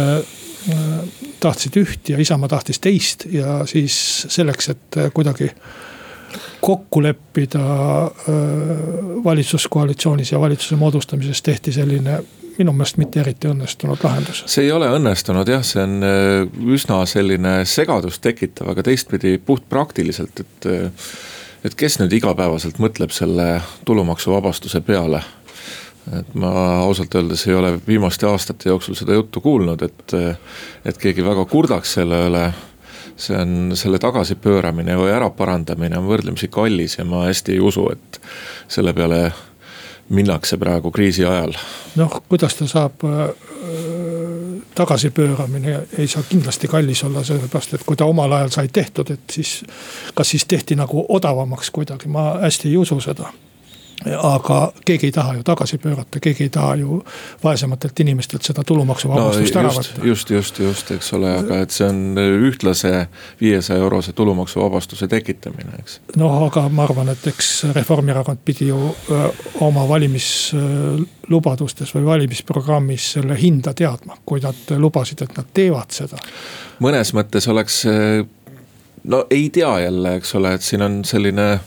tahtsid 1.41 1.77
üht 1.81 2.09
ja 2.13 2.19
Isamaa 2.21 2.49
tahtis 2.51 2.81
teist 2.83 3.29
ja 3.33 3.61
siis 3.69 3.95
selleks, 4.29 4.73
et 4.73 4.99
kuidagi 5.15 5.53
kokku 6.61 7.03
leppida 7.03 7.61
valitsuskoalitsioonis 9.25 10.33
ja 10.33 10.41
valitsuse 10.41 10.77
moodustamises 10.77 11.43
tehti 11.43 11.73
selline 11.73 12.19
minu 12.59 12.73
meelest 12.75 12.99
mitte 12.99 13.21
eriti 13.23 13.49
õnnestunud 13.49 14.03
lahendus. 14.03 14.43
see 14.51 14.67
ei 14.67 14.73
ole 14.75 14.91
õnnestunud 14.91 15.49
jah, 15.49 15.63
see 15.63 15.83
on 15.85 15.99
üsna 16.75 17.01
selline 17.07 17.61
segadust 17.69 18.23
tekitav, 18.25 18.73
aga 18.75 18.83
teistpidi 18.91 19.39
puhtpraktiliselt, 19.39 20.41
et. 20.45 20.71
et 21.67 21.75
kes 21.75 21.99
nüüd 21.99 22.13
igapäevaselt 22.15 22.79
mõtleb 22.83 23.11
selle 23.15 23.61
tulumaksuvabastuse 23.87 24.81
peale 24.87 25.23
et 26.17 26.35
ma 26.39 26.51
ausalt 26.85 27.15
öeldes 27.19 27.45
ei 27.49 27.55
ole 27.55 27.73
viimaste 27.87 28.27
aastate 28.27 28.71
jooksul 28.71 28.97
seda 28.99 29.17
juttu 29.19 29.43
kuulnud, 29.45 29.83
et, 29.83 30.15
et 30.89 30.99
keegi 30.99 31.25
väga 31.25 31.45
kurdaks 31.51 31.99
selle 31.99 32.23
üle 32.29 32.45
see 33.19 33.37
on, 33.37 33.73
selle 33.79 33.99
tagasipööramine 34.03 34.97
või 34.99 35.13
äraparandamine 35.17 35.99
on 35.99 36.07
võrdlemisi 36.09 36.49
kallis 36.53 36.99
ja 36.99 37.07
ma 37.09 37.25
hästi 37.27 37.57
ei 37.57 37.61
usu, 37.61 37.89
et 37.93 38.21
selle 38.71 38.95
peale 38.95 39.33
minnakse 40.15 40.57
praegu 40.57 40.91
kriisi 40.95 41.25
ajal. 41.27 41.53
noh, 42.01 42.21
kuidas 42.29 42.55
ta 42.57 42.69
saab 42.71 43.05
äh, 43.05 43.27
tagasipööramine 44.79 45.81
ei 45.99 46.09
saa 46.09 46.23
kindlasti 46.29 46.71
kallis 46.71 47.05
olla, 47.05 47.25
sellepärast 47.25 47.75
et 47.75 47.85
kui 47.87 47.99
ta 47.99 48.07
omal 48.09 48.33
ajal 48.39 48.55
sai 48.55 48.73
tehtud, 48.73 49.11
et 49.11 49.27
siis. 49.33 49.61
kas 50.15 50.31
siis 50.31 50.47
tehti 50.49 50.79
nagu 50.79 51.05
odavamaks 51.09 51.71
kuidagi, 51.71 52.09
ma 52.09 52.31
hästi 52.47 52.71
ei 52.71 52.81
usu 52.81 53.01
seda 53.05 53.33
aga 54.07 54.73
keegi 54.87 55.07
ei 55.07 55.13
taha 55.13 55.35
ju 55.35 55.43
tagasi 55.43 55.79
pöörata, 55.79 56.21
keegi 56.21 56.43
ei 56.43 56.49
taha 56.49 56.77
ju 56.77 57.05
vaesematelt 57.45 58.01
inimestelt 58.01 58.43
seda 58.47 58.63
tulumaksuvabastust 58.67 59.55
no, 59.55 59.61
ära 59.61 59.69
võtta. 59.75 60.07
just, 60.07 60.31
just, 60.31 60.59
just, 60.63 60.91
eks 60.95 61.13
ole, 61.19 61.33
aga 61.41 61.59
et 61.65 61.71
see 61.75 61.87
on 61.89 62.19
ühtlase 62.47 63.09
viiesaja 63.41 63.79
eurose 63.83 64.13
tulumaksuvabastuse 64.19 65.09
tekitamine, 65.11 65.73
eks. 65.83 66.01
noh, 66.17 66.43
aga 66.47 66.69
ma 66.71 66.83
arvan, 66.87 67.09
et 67.15 67.27
eks 67.27 67.65
Reformierakond 67.75 68.39
pidi 68.45 68.67
ju 68.69 68.95
öö, 69.11 69.29
oma 69.67 69.89
valimislubadustes 69.89 71.95
või 71.97 72.05
valimisprogrammis 72.07 73.13
selle 73.17 73.35
hinda 73.41 73.73
teadma, 73.75 74.17
kui 74.25 74.41
nad 74.45 74.57
lubasid, 74.79 75.23
et 75.27 75.37
nad 75.37 75.47
teevad 75.55 75.91
seda. 75.95 76.17
mõnes 76.85 77.13
mõttes 77.19 77.49
oleks, 77.51 77.75
no 79.05 79.27
ei 79.31 79.51
tea 79.51 79.79
jälle, 79.89 80.17
eks 80.21 80.35
ole, 80.39 80.55
et 80.55 80.63
siin 80.63 80.83
on 80.87 81.05
selline 81.05 81.59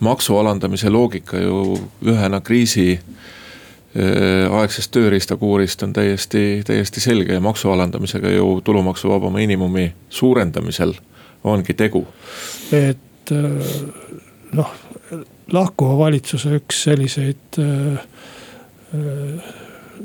maksu 0.00 0.36
alandamise 0.38 0.90
loogika 0.90 1.38
ju 1.40 1.78
ühena 2.06 2.40
kriisi 2.40 2.92
äh, 2.96 4.52
aegsest 4.60 4.92
tööriistakuurist 4.94 5.82
on 5.82 5.92
täiesti, 5.92 6.62
täiesti 6.66 7.00
selge 7.00 7.32
ja 7.38 7.40
maksu 7.40 7.70
alandamisega 7.70 8.30
ju 8.30 8.60
tulumaksuvaba 8.64 9.30
miinimumi 9.30 9.92
suurendamisel 10.08 10.94
ongi 11.44 11.74
tegu. 11.74 12.06
et 12.72 13.32
äh, 13.32 13.72
noh, 14.52 14.74
lahkuva 15.52 15.98
valitsuse 15.98 16.56
üks 16.60 16.84
selliseid 16.88 17.58
äh, 17.58 18.00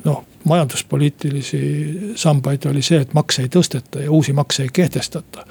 noh, 0.06 0.24
majanduspoliitilisi 0.48 1.60
sambaid 2.16 2.66
oli 2.66 2.82
see, 2.82 3.02
et 3.02 3.14
makse 3.14 3.44
ei 3.46 3.52
tõsteta 3.52 4.04
ja 4.04 4.12
uusi 4.12 4.34
makse 4.34 4.64
ei 4.64 4.70
kehtestata. 4.74 5.46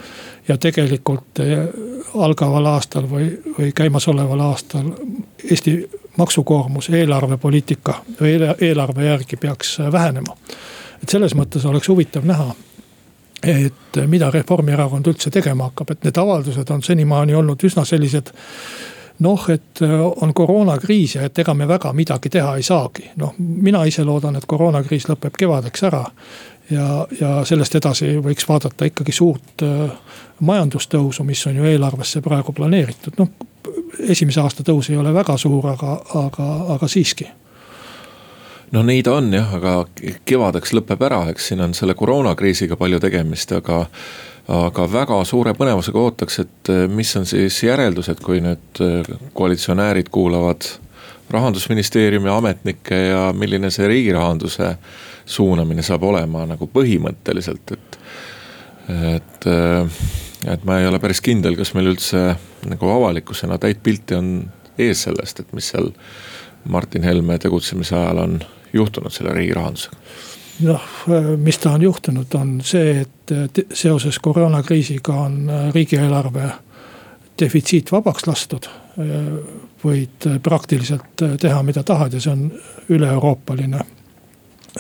ja 0.49 0.57
tegelikult 0.59 1.41
algaval 2.15 2.67
aastal 2.67 3.09
või, 3.11 3.31
või 3.59 3.73
käimasoleval 3.75 4.41
aastal 4.41 4.93
Eesti 5.51 5.91
maksukoormus 6.17 6.89
eelarvepoliitika 6.91 7.95
või 8.21 8.37
eelarve 8.61 9.07
järgi 9.07 9.37
peaks 9.37 9.79
vähenema. 9.93 10.37
et 11.03 11.09
selles 11.09 11.35
mõttes 11.35 11.67
oleks 11.67 11.89
huvitav 11.89 12.25
näha, 12.25 12.55
et 13.43 14.01
mida 14.07 14.31
Reformierakond 14.31 15.07
üldse 15.07 15.31
tegema 15.31 15.71
hakkab, 15.71 15.91
et 15.91 16.05
need 16.05 16.19
avaldused 16.19 16.71
on 16.71 16.83
senimaani 16.83 17.35
olnud 17.35 17.65
üsna 17.65 17.85
sellised 17.85 18.33
noh, 19.19 19.47
et 19.51 19.81
on 20.21 20.35
koroonakriis 20.35 21.15
ja 21.17 21.23
et 21.29 21.39
ega 21.39 21.55
me 21.55 21.69
väga 21.69 21.93
midagi 21.93 22.31
teha 22.31 22.57
ei 22.57 22.63
saagi. 22.63 23.11
noh, 23.17 23.35
mina 23.39 23.85
ise 23.85 24.05
loodan, 24.05 24.37
et 24.37 24.47
koroonakriis 24.47 25.09
lõpeb 25.09 25.39
kevadeks 25.39 25.83
ära 25.89 26.05
ja, 26.71 27.07
ja 27.21 27.33
sellest 27.45 27.75
edasi 27.75 28.17
võiks 28.23 28.49
vaadata 28.49 28.89
ikkagi 28.91 29.13
suurt 29.13 29.65
äh, 29.65 29.91
majandustõusu, 30.41 31.25
mis 31.25 31.47
on 31.47 31.57
ju 31.61 31.65
eelarvesse 31.65 32.21
praegu 32.25 32.53
planeeritud, 32.53 33.17
noh. 33.19 33.33
esimese 34.09 34.41
aasta 34.41 34.67
tõus 34.67 34.91
ei 34.91 34.97
ole 34.97 35.15
väga 35.15 35.37
suur, 35.41 35.67
aga, 35.73 35.99
aga, 36.27 36.53
aga 36.77 36.89
siiski 36.89 37.29
no 38.73 38.83
nii 38.83 39.03
ta 39.03 39.17
on 39.21 39.33
jah, 39.35 39.53
aga 39.59 39.75
kevadeks 40.27 40.75
lõpeb 40.77 41.03
ära, 41.09 41.25
eks 41.33 41.53
siin 41.53 41.63
on 41.65 41.75
selle 41.75 41.95
koroonakriisiga 41.95 42.77
palju 42.77 43.01
tegemist, 43.03 43.53
aga. 43.57 43.87
Aga 44.53 44.87
väga 44.91 45.19
suure 45.27 45.55
põnevusega 45.59 46.01
ootaks, 46.01 46.41
et 46.45 46.71
äh, 46.73 46.85
mis 46.91 47.11
on 47.19 47.27
siis 47.27 47.59
järeldused, 47.65 48.21
kui 48.23 48.41
nüüd 48.45 48.83
äh, 48.85 49.17
koalitsionäärid 49.35 50.11
kuulavad 50.15 50.69
rahandusministeeriumi 51.31 52.31
ametnikke 52.31 52.99
ja 53.09 53.23
milline 53.35 53.71
see 53.75 53.89
riigi 53.91 54.13
rahanduse 54.15 54.77
suunamine 55.27 55.83
saab 55.83 56.05
olema 56.07 56.45
nagu 56.47 56.69
põhimõtteliselt, 56.71 57.73
et. 57.75 57.99
et, 58.95 59.49
et 60.47 60.65
ma 60.69 60.77
ei 60.79 60.87
ole 60.87 61.01
päris 61.03 61.19
kindel, 61.27 61.57
kas 61.59 61.75
meil 61.75 61.91
üldse 61.91 62.21
nagu 62.71 62.93
avalikkusena 62.95 63.59
täit 63.59 63.83
pilti 63.83 64.15
on 64.15 64.31
ees 64.79 65.03
sellest, 65.09 65.43
et 65.43 65.51
mis 65.57 65.73
seal 65.73 65.91
Martin 66.71 67.03
Helme 67.03 67.41
tegutsemise 67.43 67.97
ajal 67.99 68.23
on 68.23 68.39
juhtunud 68.73 69.11
selle 69.11 69.35
riigi 69.35 69.59
rahandusega 69.59 69.99
noh, 70.61 70.83
mis 71.37 71.59
ta 71.59 71.75
on 71.77 71.83
juhtunud, 71.83 72.35
on 72.35 72.61
see, 72.65 73.01
et 73.03 73.61
seoses 73.73 74.19
koroonakriisiga 74.23 75.15
on 75.27 75.51
riigieelarve 75.75 76.51
defitsiit 77.41 77.93
vabaks 77.93 78.27
lastud. 78.27 78.69
võid 79.85 80.25
praktiliselt 80.43 81.23
teha, 81.41 81.63
mida 81.63 81.83
tahad 81.85 82.15
ja 82.17 82.21
see 82.21 82.33
on 82.33 82.47
üle-euroopaline 82.89 83.83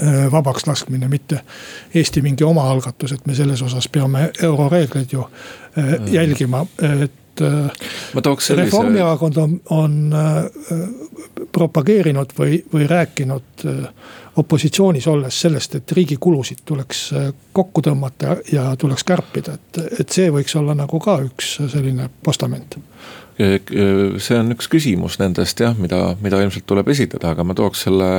Äh, 0.03 0.33
vabaks 0.33 0.67
laskmine, 0.67 1.09
mitte 1.09 1.41
Eesti 1.95 2.21
mingi 2.23 2.45
omaalgatus, 2.45 3.13
et 3.13 3.27
me 3.27 3.35
selles 3.35 3.63
osas 3.63 3.89
peame 3.89 4.27
euroreegleid 4.43 5.13
ju 5.13 5.23
äh, 5.25 5.85
mm. 5.85 6.13
jälgima, 6.13 6.67
et. 7.03 7.13
Äh, 7.41 7.71
sellise... 8.39 8.57
Reformierakond 8.63 9.37
on, 9.37 9.59
on 9.71 9.97
propageerinud 11.53 12.33
või, 12.39 12.61
või 12.73 12.87
rääkinud 12.89 13.67
opositsioonis 14.37 15.07
olles 15.09 15.41
sellest, 15.41 15.79
et 15.79 15.93
riigi 15.97 16.19
kulusid 16.21 16.65
tuleks 16.69 17.07
kokku 17.57 17.83
tõmmata 17.85 18.37
ja 18.53 18.69
tuleks 18.79 19.05
kärpida, 19.09 19.57
et, 19.57 19.81
et 20.01 20.13
see 20.13 20.29
võiks 20.33 20.57
olla 20.61 20.75
nagu 20.77 21.01
ka 21.01 21.19
üks 21.25 21.57
selline 21.73 22.11
postament. 22.25 22.77
See 23.37 24.37
on 24.37 24.53
üks 24.55 24.69
küsimus 24.73 25.19
nendest 25.21 25.61
jah, 25.61 25.75
mida, 25.77 26.15
mida 26.25 26.41
ilmselt 26.41 26.65
tuleb 26.69 26.89
esitada, 26.93 27.35
aga 27.35 27.45
ma 27.45 27.57
tooks 27.57 27.85
selle 27.85 28.11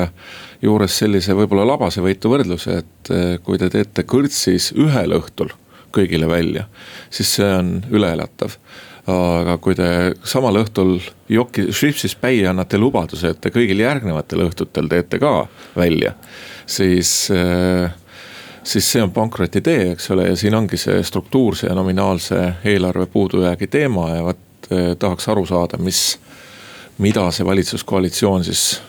juures 0.62 0.98
sellise 1.02 1.34
võib-olla 1.38 1.66
labasevõitu 1.72 2.34
võrdluse, 2.34 2.82
et 2.84 3.14
kui 3.46 3.62
te 3.62 3.70
teete 3.74 4.06
kõrtsis 4.06 4.72
ühel 4.78 5.18
õhtul 5.18 5.54
kõigile 5.94 6.30
välja, 6.30 6.68
siis 7.10 7.38
see 7.38 7.50
on 7.50 7.80
üleelatav 7.90 8.58
aga 9.08 9.58
kui 9.64 9.76
te 9.76 9.90
samal 10.28 10.60
õhtul 10.64 10.98
joki, 11.32 11.70
šripsis 11.72 12.18
päi 12.20 12.42
annate 12.48 12.80
lubaduse, 12.82 13.32
et 13.32 13.40
te 13.42 13.52
kõigil 13.56 13.80
järgnevatel 13.80 14.48
õhtutel 14.50 14.90
teete 14.92 15.20
ka 15.22 15.32
välja, 15.78 16.14
siis 16.66 17.32
äh, 17.32 17.94
siis 18.68 18.90
see 18.92 19.04
on 19.04 19.14
pankroti 19.16 19.62
tee, 19.64 19.94
eks 19.94 20.12
ole, 20.12 20.28
ja 20.32 20.36
siin 20.36 20.58
ongi 20.58 20.78
see 20.82 21.00
struktuurse 21.08 21.70
ja 21.70 21.76
nominaalse 21.76 22.42
eelarve 22.68 23.08
puudujäägi 23.12 23.72
teema 23.72 24.10
ja 24.16 24.26
vot 24.28 24.44
Eh, 24.72 24.96
tahaks 25.00 25.30
aru 25.32 25.46
saada, 25.48 25.78
mis, 25.80 26.18
mida 27.00 27.30
see 27.32 27.46
valitsuskoalitsioon 27.48 28.44
siis 28.44 28.82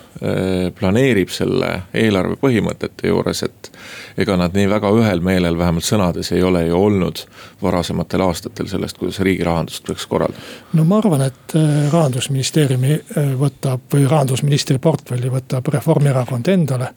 planeerib 0.79 1.31
selle 1.31 1.69
eelarve 1.95 2.35
põhimõtete 2.41 3.11
juures, 3.11 3.43
et 3.47 3.71
ega 4.19 4.37
nad 4.41 4.57
nii 4.57 4.67
väga 4.71 4.91
ühel 4.99 5.23
meelel, 5.25 5.59
vähemalt 5.59 5.87
sõnades 5.87 6.33
ei 6.35 6.43
ole 6.43 6.65
ju 6.67 6.79
olnud 6.79 7.23
varasematel 7.63 8.25
aastatel 8.27 8.67
sellest, 8.71 8.99
kuidas 8.99 9.21
riigi 9.23 9.47
rahandust 9.47 9.87
peaks 9.87 10.07
korraldama. 10.11 10.57
no 10.75 10.87
ma 10.89 10.99
arvan, 10.99 11.23
et 11.29 11.55
rahandusministeeriumi 11.93 12.99
võtab 13.39 13.87
või 13.95 14.09
rahandusministri 14.09 14.79
portfelli 14.83 15.31
võtab 15.31 15.71
Reformierakond 15.75 16.51
endale 16.51 16.91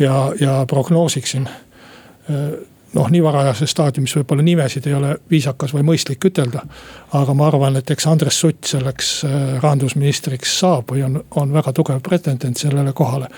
ja, 0.00 0.32
ja 0.40 0.62
prognoosiks 0.70 1.36
siin 1.36 1.48
noh, 2.96 3.10
nii 3.12 3.22
varajases 3.24 3.74
staadiumis 3.74 4.14
võib-olla 4.18 4.44
nimesid 4.46 4.86
ei 4.88 4.94
ole 4.96 5.12
viisakas 5.30 5.74
või 5.76 5.84
mõistlik 5.86 6.24
ütelda. 6.30 6.64
aga 7.12 7.34
ma 7.34 7.46
arvan, 7.50 7.76
et 7.76 7.90
eks 7.90 8.06
Andres 8.10 8.40
Sutt 8.40 8.70
selleks 8.72 9.12
äh, 9.24 9.36
rahandusministriks 9.62 10.58
saab 10.60 10.92
või 10.92 11.04
on, 11.06 11.20
on 11.36 11.52
väga 11.52 11.72
tugev 11.76 12.00
pretendent 12.02 12.56
sellele 12.56 12.92
kohale. 12.92 13.28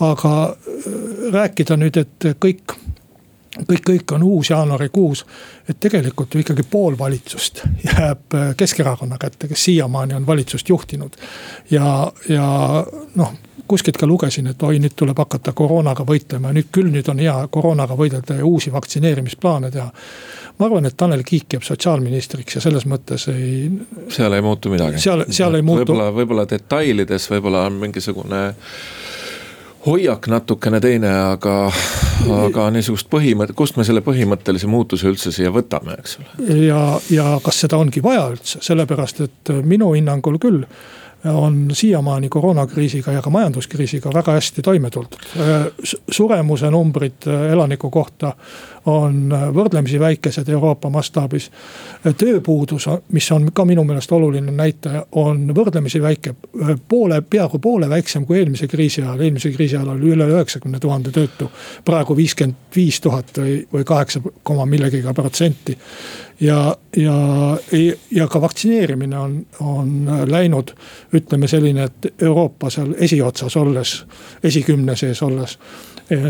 aga 0.00 0.32
äh, 0.48 0.88
rääkida 1.32 1.76
nüüd, 1.76 2.00
et 2.00 2.32
kõik 2.40 2.78
kõik, 3.52 3.82
kõik 3.84 4.12
on 4.16 4.22
uus 4.22 4.50
jaanuarikuus. 4.50 5.26
et 5.68 5.80
tegelikult 5.80 6.34
ju 6.34 6.40
ikkagi 6.40 6.62
pool 6.62 6.98
valitsust 6.98 7.64
jääb 7.84 8.34
äh, 8.34 8.54
Keskerakonna 8.56 9.18
kätte, 9.18 9.48
kes 9.48 9.64
siiamaani 9.64 10.14
on 10.14 10.26
valitsust 10.26 10.68
juhtinud. 10.68 11.16
ja, 11.70 12.12
ja 12.28 12.46
noh 13.14 13.34
kuskilt 13.72 13.96
ka 13.96 14.06
lugesin, 14.08 14.50
et 14.52 14.62
oi, 14.68 14.76
nüüd 14.82 14.94
tuleb 14.98 15.18
hakata 15.22 15.54
koroonaga 15.56 16.04
võitlema 16.08 16.50
ja 16.50 16.58
nüüd 16.58 16.68
küll 16.74 16.92
nüüd 16.92 17.08
on 17.08 17.22
hea 17.22 17.34
koroonaga 17.52 17.96
võidelda 17.96 18.36
ja 18.40 18.46
uusi 18.48 18.72
vaktsineerimisplaane 18.74 19.70
teha. 19.72 19.88
ma 20.58 20.66
arvan, 20.68 20.86
et 20.86 20.96
Tanel 20.96 21.24
Kiik 21.24 21.56
jääb 21.56 21.64
sotsiaalministriks 21.64 22.58
ja 22.58 22.64
selles 22.64 22.84
mõttes 22.86 23.28
ei. 23.32 23.70
seal 24.12 24.36
ei 24.36 24.44
muutu 24.44 24.72
midagi. 24.74 25.00
seal, 25.00 25.24
seal 25.30 25.56
ei 25.56 25.64
muutu. 25.64 25.86
võib-olla, 25.86 26.10
võib-olla 26.12 26.46
detailides 26.50 27.30
võib-olla 27.32 27.66
on 27.70 27.80
mingisugune 27.86 28.44
hoiak 29.86 30.28
natukene 30.30 30.80
teine, 30.80 31.10
aga, 31.32 31.56
aga 32.44 32.70
niisugust 32.74 33.08
põhimõtet, 33.10 33.56
kust 33.58 33.78
me 33.80 33.86
selle 33.88 34.04
põhimõttelise 34.04 34.68
muutuse 34.70 35.08
üldse 35.10 35.32
siia 35.34 35.50
võtame, 35.54 35.96
eks 35.98 36.18
ole. 36.20 36.58
ja, 36.68 36.82
ja 37.10 37.28
kas 37.44 37.64
seda 37.64 37.80
ongi 37.80 38.04
vaja 38.04 38.28
üldse, 38.34 38.60
sellepärast 38.62 39.24
et 39.26 39.56
minu 39.64 39.94
hinnangul 39.96 40.38
küll 40.42 40.66
on 41.24 41.68
siiamaani 41.72 42.28
koroonakriisiga 42.28 43.12
ja 43.12 43.22
ka 43.22 43.30
majanduskriisiga 43.30 44.10
väga 44.14 44.32
hästi 44.32 44.62
toime 44.62 44.90
tuldud. 44.90 45.18
suremuse 46.10 46.70
numbrid 46.70 47.26
elaniku 47.50 47.90
kohta 47.90 48.32
on 48.86 49.30
võrdlemisi 49.54 50.00
väikesed 50.00 50.48
Euroopa 50.48 50.90
mastaabis. 50.90 51.50
tööpuudus, 52.18 52.88
mis 53.12 53.30
on 53.32 53.52
ka 53.52 53.64
minu 53.64 53.84
meelest 53.84 54.12
oluline 54.12 54.52
näitaja, 54.52 55.06
on 55.12 55.54
võrdlemisi 55.54 56.02
väike. 56.02 56.34
poole, 56.88 57.20
peaaegu 57.20 57.58
poole 57.58 57.88
väiksem 57.88 58.26
kui 58.26 58.38
eelmise 58.38 58.68
kriisi 58.68 59.02
ajal, 59.02 59.20
eelmise 59.20 59.50
kriisi 59.50 59.76
ajal 59.76 59.88
oli 59.88 60.10
üle 60.16 60.26
üheksakümne 60.26 60.80
tuhande 60.80 61.10
töötu. 61.10 61.50
praegu 61.84 62.16
viiskümmend 62.16 62.56
viis 62.76 63.00
tuhat 63.00 63.38
või, 63.38 63.66
või 63.72 63.84
kaheksa 63.84 64.20
koma 64.42 64.66
millegiga 64.66 65.14
protsenti 65.14 65.78
ja, 66.42 66.76
ja, 66.96 67.16
ja 68.10 68.26
ka 68.28 68.40
vaktsineerimine 68.40 69.18
on, 69.18 69.38
on 69.60 70.10
läinud 70.26 70.74
ütleme 71.14 71.48
selline, 71.48 71.86
et 71.86 72.22
Euroopa 72.22 72.70
seal 72.70 72.94
esiotsas 72.98 73.56
olles, 73.56 73.94
esikümne 74.44 74.96
sees 74.98 75.22
olles 75.22 75.58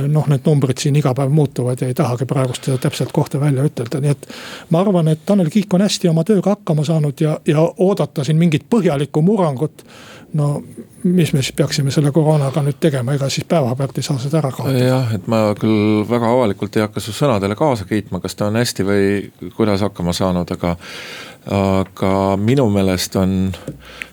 noh, 0.08 0.26
need 0.30 0.46
numbrid 0.46 0.80
siin 0.82 0.96
iga 0.98 1.14
päev 1.16 1.32
muutuvad 1.34 1.80
ja 1.80 1.88
ei 1.90 1.96
tahagi 1.96 2.26
praegust 2.28 2.68
seda 2.68 2.78
täpselt 2.82 3.12
kohta 3.12 3.40
välja 3.40 3.64
ütelda, 3.66 4.00
nii 4.02 4.12
et. 4.12 4.26
ma 4.70 4.82
arvan, 4.82 5.08
et 5.08 5.24
Tanel 5.26 5.50
Kiik 5.50 5.74
on 5.74 5.84
hästi 5.84 6.10
oma 6.10 6.24
tööga 6.28 6.56
hakkama 6.56 6.84
saanud 6.86 7.20
ja, 7.20 7.38
ja 7.46 7.64
oodata 7.78 8.24
siin 8.24 8.38
mingit 8.38 8.68
põhjalikku 8.70 9.22
murrangut. 9.22 9.84
No 10.38 10.62
mis 11.02 11.32
me 11.32 11.42
siis 11.42 11.52
peaksime 11.56 11.90
selle 11.90 12.12
koroonaga 12.14 12.62
nüüd 12.64 12.78
tegema, 12.80 13.16
ega 13.16 13.28
siis 13.32 13.46
päevapealt 13.48 13.98
ei 13.98 14.06
saa 14.06 14.18
seda 14.22 14.38
ära 14.40 14.52
kaotada. 14.54 14.84
jah, 14.84 15.14
et 15.16 15.26
ma 15.30 15.42
küll 15.58 16.04
väga 16.08 16.30
avalikult 16.32 16.76
ei 16.76 16.86
hakka 16.86 17.02
su 17.02 17.14
sõnadele 17.16 17.56
kaasa 17.58 17.86
kiitma, 17.88 18.20
kas 18.22 18.38
ta 18.38 18.48
on 18.48 18.60
hästi 18.60 18.86
või 18.88 19.50
kuidas 19.56 19.84
hakkama 19.84 20.14
saanud, 20.16 20.56
aga. 20.56 20.76
aga 21.52 22.12
minu 22.38 22.68
meelest 22.70 23.16
on 23.18 23.50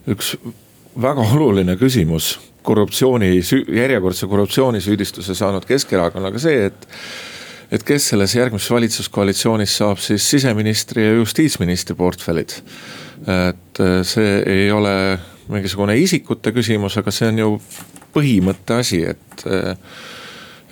üks 0.09 0.33
väga 0.99 1.25
oluline 1.35 1.75
küsimus 1.77 2.37
korruptsiooni, 2.65 3.35
järjekordse 3.75 4.27
korruptsioonisüüdistuse 4.27 5.35
saanud 5.37 5.65
Keskerakonnaga 5.69 6.41
see, 6.41 6.69
et 6.69 6.87
et 7.69 7.83
kes 7.85 8.07
selles 8.11 8.33
järgmises 8.33 8.71
valitsuskoalitsioonis 8.73 9.75
saab 9.77 9.99
siis 10.01 10.25
siseministri 10.29 11.03
ja 11.05 11.11
justiitsministri 11.19 11.95
portfellid. 11.95 12.55
et 13.19 13.79
äh, 13.79 13.99
see 14.03 14.39
ei 14.45 14.71
ole 14.71 15.19
mingisugune 15.49 15.97
isikute 15.97 16.53
küsimus, 16.55 16.97
aga 17.01 17.11
see 17.13 17.29
on 17.31 17.43
ju 17.43 17.51
põhimõtte 18.13 18.79
asi, 18.83 19.03
et 19.11 19.45
äh, 19.49 19.75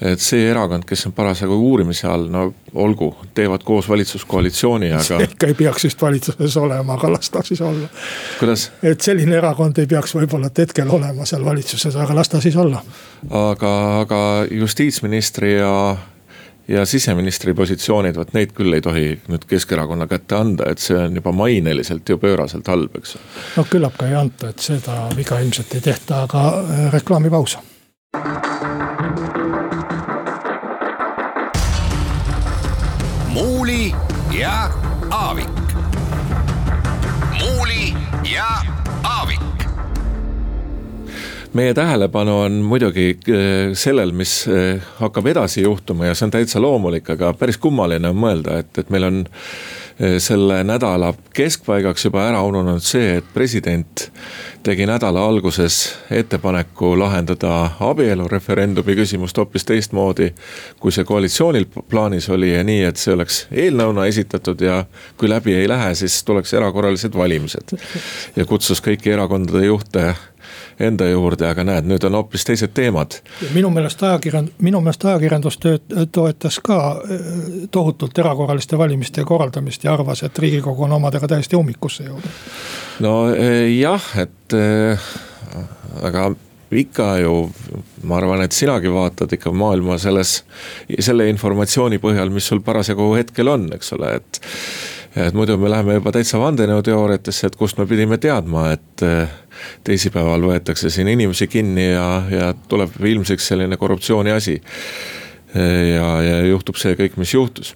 et 0.01 0.21
see 0.21 0.43
erakond, 0.45 0.85
kes 0.85 1.07
on 1.09 1.13
parasjagu 1.17 1.55
uurimise 1.57 2.05
all, 2.09 2.27
no 2.29 2.43
olgu, 2.77 3.09
teevad 3.37 3.63
koos 3.65 3.87
valitsuskoalitsiooni, 3.89 4.91
aga. 4.93 5.17
ikka 5.25 5.49
ei 5.49 5.55
peaks 5.57 5.87
vist 5.87 6.01
valitsuses 6.01 6.57
olema, 6.61 6.97
aga 6.99 7.09
las 7.15 7.31
ta 7.33 7.41
siis 7.45 7.61
olla. 7.65 7.89
et 8.83 9.01
selline 9.01 9.39
erakond 9.39 9.79
ei 9.81 9.89
peaks 9.89 10.13
võib-olla 10.15 10.51
hetkel 10.57 10.91
olema 10.93 11.25
seal 11.25 11.45
valitsuses, 11.45 11.97
aga 11.97 12.15
las 12.19 12.29
ta 12.29 12.41
siis 12.41 12.55
olla. 12.55 12.83
aga, 13.29 13.73
aga 14.03 14.21
justiitsministri 14.51 15.55
ja, 15.55 15.73
ja 16.67 16.85
siseministri 16.85 17.53
positsioonid, 17.53 18.17
vot 18.19 18.33
neid 18.35 18.53
küll 18.57 18.75
ei 18.75 18.83
tohi 18.83 19.07
nüüd 19.31 19.47
Keskerakonna 19.49 20.07
kätte 20.07 20.39
anda, 20.39 20.71
et 20.71 20.83
see 20.83 20.97
on 20.99 21.15
juba 21.15 21.31
maineliselt 21.35 22.09
ju 22.09 22.19
pööraselt 22.21 22.67
halb, 22.67 22.99
eks. 22.99 23.17
no 23.55 23.65
küllap 23.69 23.97
ka 23.99 24.09
ei 24.09 24.17
anta, 24.19 24.51
et 24.51 24.63
seda 24.63 25.07
viga 25.15 25.39
ilmselt 25.43 25.77
ei 25.77 25.85
tehta, 25.91 26.23
aga 26.27 26.47
äh, 26.61 26.87
reklaamipaus 26.93 27.57
Muuli 33.37 33.93
ja 34.33 34.69
Aavik. 35.11 35.56
Meie 41.53 41.73
tähelepanu 41.73 42.39
on 42.41 42.61
muidugi 42.65 43.09
äh, 43.15 43.73
sellel, 43.77 44.11
mis 44.11 44.39
äh, 44.51 44.83
hakkab 44.99 45.27
edasi 45.33 45.63
juhtuma 45.65 46.09
ja 46.09 46.15
see 46.15 46.27
on 46.27 46.35
täitsa 46.35 46.61
loomulik, 46.61 47.09
aga 47.15 47.33
päris 47.37 47.57
kummaline 47.61 48.09
on 48.09 48.19
mõelda, 48.19 48.61
et, 48.63 48.71
et 48.77 48.89
meil 48.93 49.07
on 49.07 49.25
Eh, 49.99 50.19
selle 50.21 50.59
nädala 50.63 51.13
keskpaigaks 51.33 52.03
juba 52.05 52.21
ära 52.29 52.43
ununenud 52.45 52.83
see, 52.85 53.15
et 53.17 53.29
president 53.33 54.03
tegi 54.61 54.85
nädala 54.85 55.23
alguses 55.25 55.77
ettepaneku 56.13 56.91
lahendada 57.01 57.71
abielureferendumi 57.81 58.93
küsimust 58.99 59.41
hoopis 59.41 59.65
teistmoodi. 59.65 60.29
kui 60.79 60.93
see 60.93 61.03
koalitsioonil 61.03 61.65
plaanis 61.89 62.29
oli 62.29 62.53
ja 62.53 62.61
nii, 62.63 62.83
et 62.83 63.01
see 63.01 63.15
oleks 63.15 63.47
eelnõuna 63.51 64.05
esitatud 64.05 64.61
ja 64.61 64.83
kui 65.17 65.29
läbi 65.29 65.55
ei 65.55 65.67
lähe, 65.67 65.95
siis 65.95 66.23
tuleks 66.23 66.53
erakorralised 66.53 67.17
valimised. 67.17 67.73
ja 68.35 68.45
kutsus 68.45 68.83
kõiki 68.85 69.17
erakondade 69.17 69.65
juhte 69.65 70.13
enda 70.79 71.07
juurde, 71.09 71.47
aga 71.49 71.63
näed, 71.65 71.87
nüüd 71.89 72.03
on 72.07 72.17
hoopis 72.19 72.45
teised 72.47 72.73
teemad. 72.77 73.19
minu 73.53 73.69
meelest 73.73 74.03
ajakirjand-, 74.03 74.53
minu 74.61 74.81
meelest 74.81 75.05
ajakirjandus 75.05 75.59
toetas 76.11 76.59
ka 76.63 76.79
äh, 77.01 77.29
tohutult 77.71 78.17
erakorraliste 78.17 78.77
valimiste 78.77 79.25
korraldamist 79.25 79.83
ja 79.83 79.93
arvas, 79.93 80.23
et 80.23 80.39
riigikogu 80.39 80.83
on 80.83 80.97
omadega 80.99 81.27
täiesti 81.27 81.55
ummikusse 81.55 82.03
jõudnud. 82.09 82.41
no 83.05 83.15
äh, 83.33 83.63
jah, 83.79 84.11
et 84.21 84.57
äh, 84.57 85.07
aga 86.03 86.29
ikka 86.71 87.17
ju, 87.21 87.33
ma 88.03 88.17
arvan, 88.19 88.43
et 88.43 88.51
sinagi 88.51 88.91
vaatad 88.91 89.31
ikka 89.37 89.53
maailma 89.55 89.97
selles, 90.01 90.41
selle 90.99 91.29
informatsiooni 91.31 91.99
põhjal, 92.03 92.31
mis 92.33 92.49
sul 92.51 92.61
parasjagu 92.65 93.13
hetkel 93.15 93.47
on, 93.53 93.69
eks 93.77 93.93
ole, 93.95 94.17
et 94.19 94.41
et 95.15 95.33
muidu 95.37 95.57
me 95.57 95.69
läheme 95.71 95.97
juba 95.97 96.11
täitsa 96.15 96.39
vandenõuteooriatesse, 96.41 97.47
et 97.47 97.55
kust 97.55 97.79
me 97.79 97.87
pidime 97.89 98.19
teadma, 98.21 98.71
et 98.75 99.05
eh, 99.05 99.33
teisipäeval 99.87 100.45
võetakse 100.51 100.91
siin 100.93 101.09
inimesi 101.13 101.47
kinni 101.47 101.89
ja, 101.91 102.07
ja 102.31 102.53
tuleb 102.69 102.99
ilmsiks 102.99 103.47
selline 103.53 103.77
korruptsiooni 103.77 104.31
asi. 104.31 104.61
ja, 105.57 106.07
ja 106.21 106.39
juhtub 106.43 106.75
see 106.75 106.93
kõik, 106.99 107.15
mis 107.17 107.31
juhtus 107.33 107.71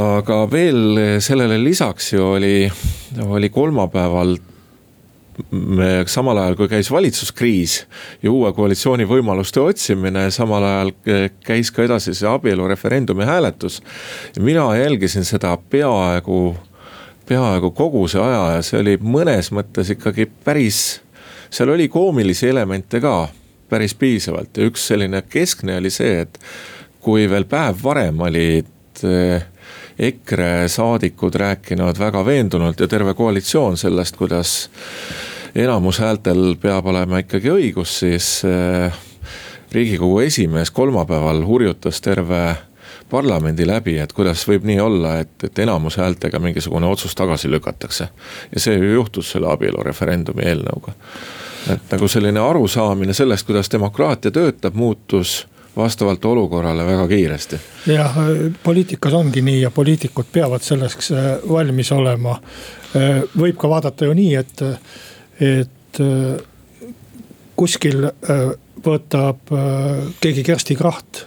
aga 0.00 0.38
veel 0.50 1.20
sellele 1.22 1.58
lisaks 1.60 2.14
ju 2.14 2.24
oli, 2.36 2.70
oli 3.22 3.50
kolmapäeval 3.52 4.36
samal 6.06 6.38
ajal, 6.40 6.56
kui 6.56 6.68
käis 6.70 6.90
valitsuskriis 6.90 7.76
ja 8.22 8.30
uue 8.32 8.52
koalitsiooni 8.56 9.06
võimaluste 9.08 9.60
otsimine, 9.60 10.30
samal 10.34 10.64
ajal 10.64 10.92
käis 11.44 11.70
ka 11.74 11.84
edasi 11.84 12.14
see 12.16 12.28
abielureferendumi 12.30 13.24
hääletus. 13.28 13.82
mina 14.40 14.68
jälgisin 14.76 15.24
seda 15.24 15.56
peaaegu, 15.56 16.56
peaaegu 17.28 17.70
kogu 17.70 18.06
see 18.08 18.22
aja 18.22 18.56
ja 18.56 18.62
see 18.62 18.80
oli 18.80 18.96
mõnes 18.96 19.52
mõttes 19.52 19.92
ikkagi 19.92 20.28
päris, 20.44 21.00
seal 21.50 21.74
oli 21.74 21.88
koomilisi 21.88 22.48
elemente 22.48 23.00
ka 23.00 23.28
päris 23.68 23.94
piisavalt 23.94 24.56
ja 24.56 24.70
üks 24.70 24.86
selline 24.88 25.22
keskne 25.22 25.76
oli 25.76 25.90
see, 25.90 26.20
et 26.20 26.40
kui 27.00 27.28
veel 27.30 27.44
päev 27.44 27.82
varem 27.82 28.20
olid 28.20 28.75
eh, 29.04 29.42
EKRE 29.98 30.68
saadikud 30.68 31.34
rääkinud 31.34 31.98
väga 31.98 32.24
veendunult 32.24 32.80
ja 32.80 32.88
terve 32.88 33.14
koalitsioon 33.14 33.76
sellest, 33.76 34.16
kuidas 34.16 34.70
enamushäältel 35.54 36.56
peab 36.60 36.86
olema 36.86 37.22
ikkagi 37.24 37.48
õigus, 37.48 37.98
siis 38.02 38.42
riigikogu 39.72 40.18
esimees 40.20 40.70
kolmapäeval 40.70 41.40
hurjutas 41.48 42.00
terve 42.04 42.42
parlamendi 43.10 43.66
läbi, 43.66 43.98
et 43.98 44.12
kuidas 44.12 44.42
võib 44.48 44.66
nii 44.66 44.78
olla, 44.80 45.18
et, 45.22 45.34
et 45.44 45.58
enamushäältega 45.58 46.38
mingisugune 46.42 46.86
otsus 46.86 47.14
tagasi 47.14 47.50
lükatakse. 47.50 48.08
ja 48.54 48.60
see 48.60 48.78
ju 48.78 48.94
juhtus 48.94 49.30
selle 49.30 49.50
abielureferendumi 49.52 50.42
eelnõuga. 50.42 50.92
et 51.72 51.90
nagu 51.90 52.08
selline 52.08 52.40
arusaamine 52.40 53.14
sellest, 53.14 53.46
kuidas 53.46 53.70
demokraatia 53.72 54.30
töötab, 54.30 54.74
muutus 54.74 55.46
vastavalt 55.76 56.24
olukorrale 56.24 56.86
väga 56.86 57.08
kiiresti. 57.08 57.56
jah, 57.86 58.16
poliitikas 58.62 59.12
ongi 59.12 59.42
nii 59.42 59.60
ja 59.60 59.70
poliitikud 59.70 60.24
peavad 60.32 60.62
selleks 60.62 61.10
äh, 61.12 61.24
valmis 61.48 61.92
olema. 61.92 62.40
Äh, 62.96 63.22
võib 63.38 63.58
ka 63.60 63.68
vaadata 63.68 64.08
ju 64.08 64.14
nii, 64.16 64.34
et, 64.34 64.62
et 65.40 66.00
äh, 66.00 66.92
kuskil 67.56 68.08
võtab 68.86 69.52
keegi 70.20 70.42
Kersti 70.44 70.74
Kracht 70.76 71.22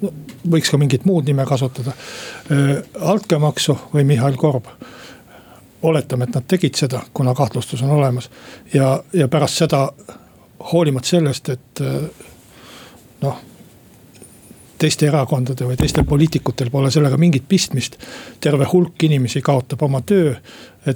no, 0.00 0.12
võiks 0.50 0.70
ka 0.70 0.78
mingit 0.78 1.04
muud 1.04 1.26
nime 1.26 1.42
kasutada. 1.44 1.92
altkäemaksu 3.00 3.74
või 3.94 4.04
Mihhail 4.04 4.36
Korb. 4.38 4.70
oletame, 5.82 6.24
et 6.24 6.34
nad 6.34 6.46
tegid 6.48 6.78
seda, 6.78 7.00
kuna 7.12 7.34
kahtlustus 7.34 7.82
on 7.82 7.90
olemas 7.90 8.30
ja, 8.74 9.02
ja 9.12 9.28
pärast 9.28 9.58
seda 9.58 9.88
hoolimata 10.72 11.08
sellest, 11.08 11.48
et 11.48 11.82
noh 13.22 13.42
teiste 14.78 15.06
erakondade 15.08 15.66
või 15.66 15.76
teistel 15.78 16.04
poliitikutel 16.08 16.70
pole 16.70 16.90
sellega 16.90 17.16
mingit 17.20 17.46
pistmist. 17.48 17.96
terve 18.40 18.66
hulk 18.72 19.02
inimesi 19.02 19.40
kaotab 19.42 19.82
oma 19.82 20.00
töö, 20.00 20.34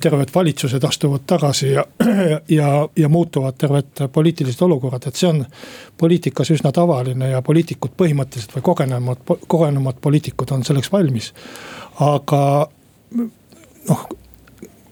terved 0.00 0.32
valitsused 0.34 0.84
astuvad 0.84 1.24
tagasi 1.26 1.72
ja, 1.72 1.84
ja, 2.58 2.88
ja 2.96 3.08
muutuvad 3.08 3.56
terved 3.58 4.08
poliitilised 4.12 4.62
olukorrad, 4.62 5.06
et 5.06 5.16
see 5.16 5.30
on 5.30 5.44
poliitikas 5.98 6.50
üsna 6.50 6.72
tavaline 6.72 7.30
ja 7.30 7.42
poliitikud 7.42 7.94
põhimõtteliselt 7.96 8.56
või 8.58 8.66
kogenumad, 8.70 9.22
kogenumad 9.46 10.00
poliitikud 10.00 10.52
on 10.52 10.64
selleks 10.64 10.92
valmis. 10.92 11.32
aga 12.00 12.42
noh, 13.88 14.08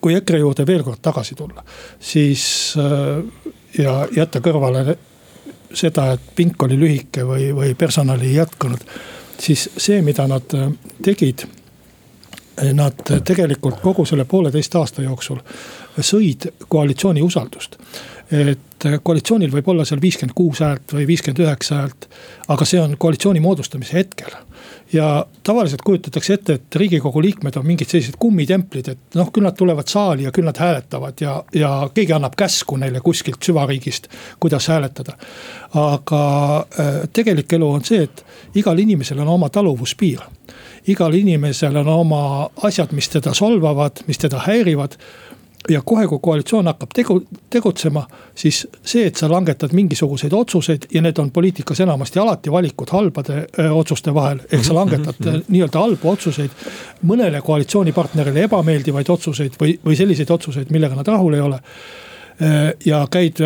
kui 0.00 0.14
EKRE 0.14 0.38
juurde 0.38 0.66
veel 0.66 0.86
kord 0.86 1.02
tagasi 1.02 1.34
tulla, 1.34 1.64
siis 2.00 2.46
äh, 2.78 3.20
ja 3.78 4.06
jätta 4.16 4.40
kõrvale 4.40 4.96
seda, 5.74 6.12
et 6.12 6.32
pink 6.36 6.62
oli 6.62 6.78
lühike 6.78 7.24
või, 7.26 7.50
või 7.54 7.74
personali 7.74 8.30
ei 8.30 8.34
jätkunud. 8.40 8.80
siis 9.38 9.68
see, 9.76 10.02
mida 10.02 10.26
nad 10.26 10.54
äh, 10.54 10.72
tegid. 11.02 11.46
Äh, 12.62 12.72
nad 12.72 13.02
tegelikult 13.24 13.80
kogu 13.82 14.04
selle 14.04 14.24
pooleteist 14.24 14.74
aasta 14.74 15.02
jooksul 15.02 15.40
sõid 16.00 16.50
koalitsiooni 16.68 17.22
usaldust 17.22 17.78
et 18.30 18.84
koalitsioonil 19.02 19.52
võib 19.52 19.68
olla 19.70 19.84
seal 19.84 20.00
viiskümmend 20.02 20.34
kuus 20.34 20.60
häält 20.60 20.92
või 20.92 21.06
viiskümmend 21.06 21.44
üheksa 21.44 21.82
häält. 21.82 22.08
aga 22.48 22.64
see 22.64 22.80
on 22.80 22.96
koalitsiooni 22.98 23.40
moodustamise 23.40 23.92
hetkel 23.92 24.34
ja 24.92 25.26
tavaliselt 25.42 25.82
kujutatakse 25.82 26.34
ette, 26.34 26.54
et 26.54 26.76
riigikogu 26.78 27.22
liikmed 27.22 27.56
on 27.56 27.66
mingid 27.66 27.90
sellised 27.90 28.18
kummitemplid, 28.18 28.88
et 28.92 29.18
noh, 29.18 29.30
küll 29.34 29.46
nad 29.46 29.56
tulevad 29.58 29.88
saali 29.90 30.26
ja 30.26 30.32
küll 30.34 30.46
nad 30.46 30.58
hääletavad 30.60 31.20
ja, 31.20 31.36
ja 31.54 31.72
keegi 31.94 32.14
annab 32.16 32.36
käsku 32.38 32.78
neile 32.80 33.00
kuskilt 33.04 33.42
süvariigist, 33.42 34.08
kuidas 34.40 34.68
hääletada. 34.68 35.16
aga 35.74 36.22
äh, 36.80 36.94
tegelik 37.12 37.52
elu 37.52 37.70
on 37.70 37.84
see, 37.84 38.06
et 38.06 38.24
igal 38.54 38.78
inimesel 38.78 39.18
on 39.20 39.28
oma 39.28 39.48
taluvuspiir 39.48 40.22
igal 40.86 41.14
inimesel 41.14 41.76
on 41.76 41.88
oma 41.88 42.22
asjad, 42.62 42.92
mis 42.94 43.08
teda 43.10 43.34
solvavad, 43.34 44.04
mis 44.06 44.18
teda 44.22 44.38
häirivad 44.46 44.94
ja 45.68 45.82
kohe, 45.84 46.06
kui 46.06 46.18
koalitsioon 46.22 46.66
hakkab 46.66 46.94
tegu, 46.94 47.18
tegutsema, 47.50 48.06
siis 48.34 48.62
see, 48.82 49.06
et 49.06 49.16
sa 49.16 49.28
langetad 49.30 49.74
mingisuguseid 49.76 50.32
otsuseid 50.32 50.88
ja 50.94 51.02
need 51.02 51.18
on 51.18 51.30
poliitikas 51.30 51.80
enamasti 51.84 52.18
alati 52.22 52.52
valikud 52.52 52.90
halbade 52.92 53.46
öö, 53.58 53.70
otsuste 53.72 54.14
vahel. 54.14 54.40
ehk 54.52 54.64
sa 54.64 54.74
langetad 54.74 55.20
mhm. 55.20 55.46
nii-öelda 55.48 55.78
halbu 55.78 56.10
otsuseid, 56.10 56.50
mõnele 57.06 57.42
koalitsioonipartnerile 57.42 58.46
ebameeldivaid 58.48 59.10
otsuseid 59.10 59.60
või, 59.60 59.78
või 59.84 59.96
selliseid 59.96 60.30
otsuseid, 60.30 60.70
millega 60.70 60.94
nad 60.94 61.06
rahul 61.06 61.34
ei 61.34 61.40
ole 61.40 61.60
ja 62.84 62.98
käid, 63.10 63.40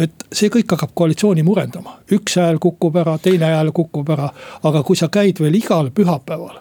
et 0.00 0.24
see 0.32 0.50
kõik 0.50 0.72
hakkab 0.74 0.90
koalitsiooni 0.94 1.44
murendama, 1.46 2.00
üks 2.16 2.34
hääl 2.40 2.58
kukub 2.58 2.96
ära, 2.98 3.14
teine 3.22 3.52
hääl 3.52 3.70
kukub 3.72 4.10
ära, 4.10 4.26
aga 4.66 4.82
kui 4.82 4.98
sa 4.98 5.06
käid 5.06 5.38
veel 5.38 5.54
igal 5.54 5.92
pühapäeval 5.94 6.58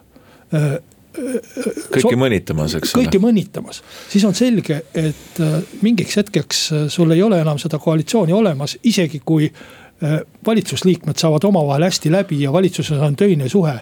kõiki 1.13 2.17
mõnitamas, 2.19 2.75
eks 2.79 2.93
ole. 2.93 3.03
kõiki 3.03 3.21
mõnitamas, 3.21 3.81
siis 4.09 4.25
on 4.27 4.35
selge, 4.37 4.81
et 4.97 5.41
äh, 5.43 5.55
mingiks 5.85 6.17
hetkeks 6.19 6.63
äh, 6.73 6.83
sul 6.93 7.13
ei 7.15 7.23
ole 7.23 7.39
enam 7.41 7.59
seda 7.61 7.79
koalitsiooni 7.81 8.33
olemas, 8.33 8.77
isegi 8.89 9.21
kui 9.25 9.47
äh, 9.49 10.19
valitsusliikmed 10.45 11.19
saavad 11.19 11.45
omavahel 11.49 11.87
hästi 11.89 12.11
läbi 12.13 12.41
ja 12.43 12.53
valitsuses 12.53 12.99
on 12.99 13.15
töine 13.19 13.49
suhe. 13.49 13.79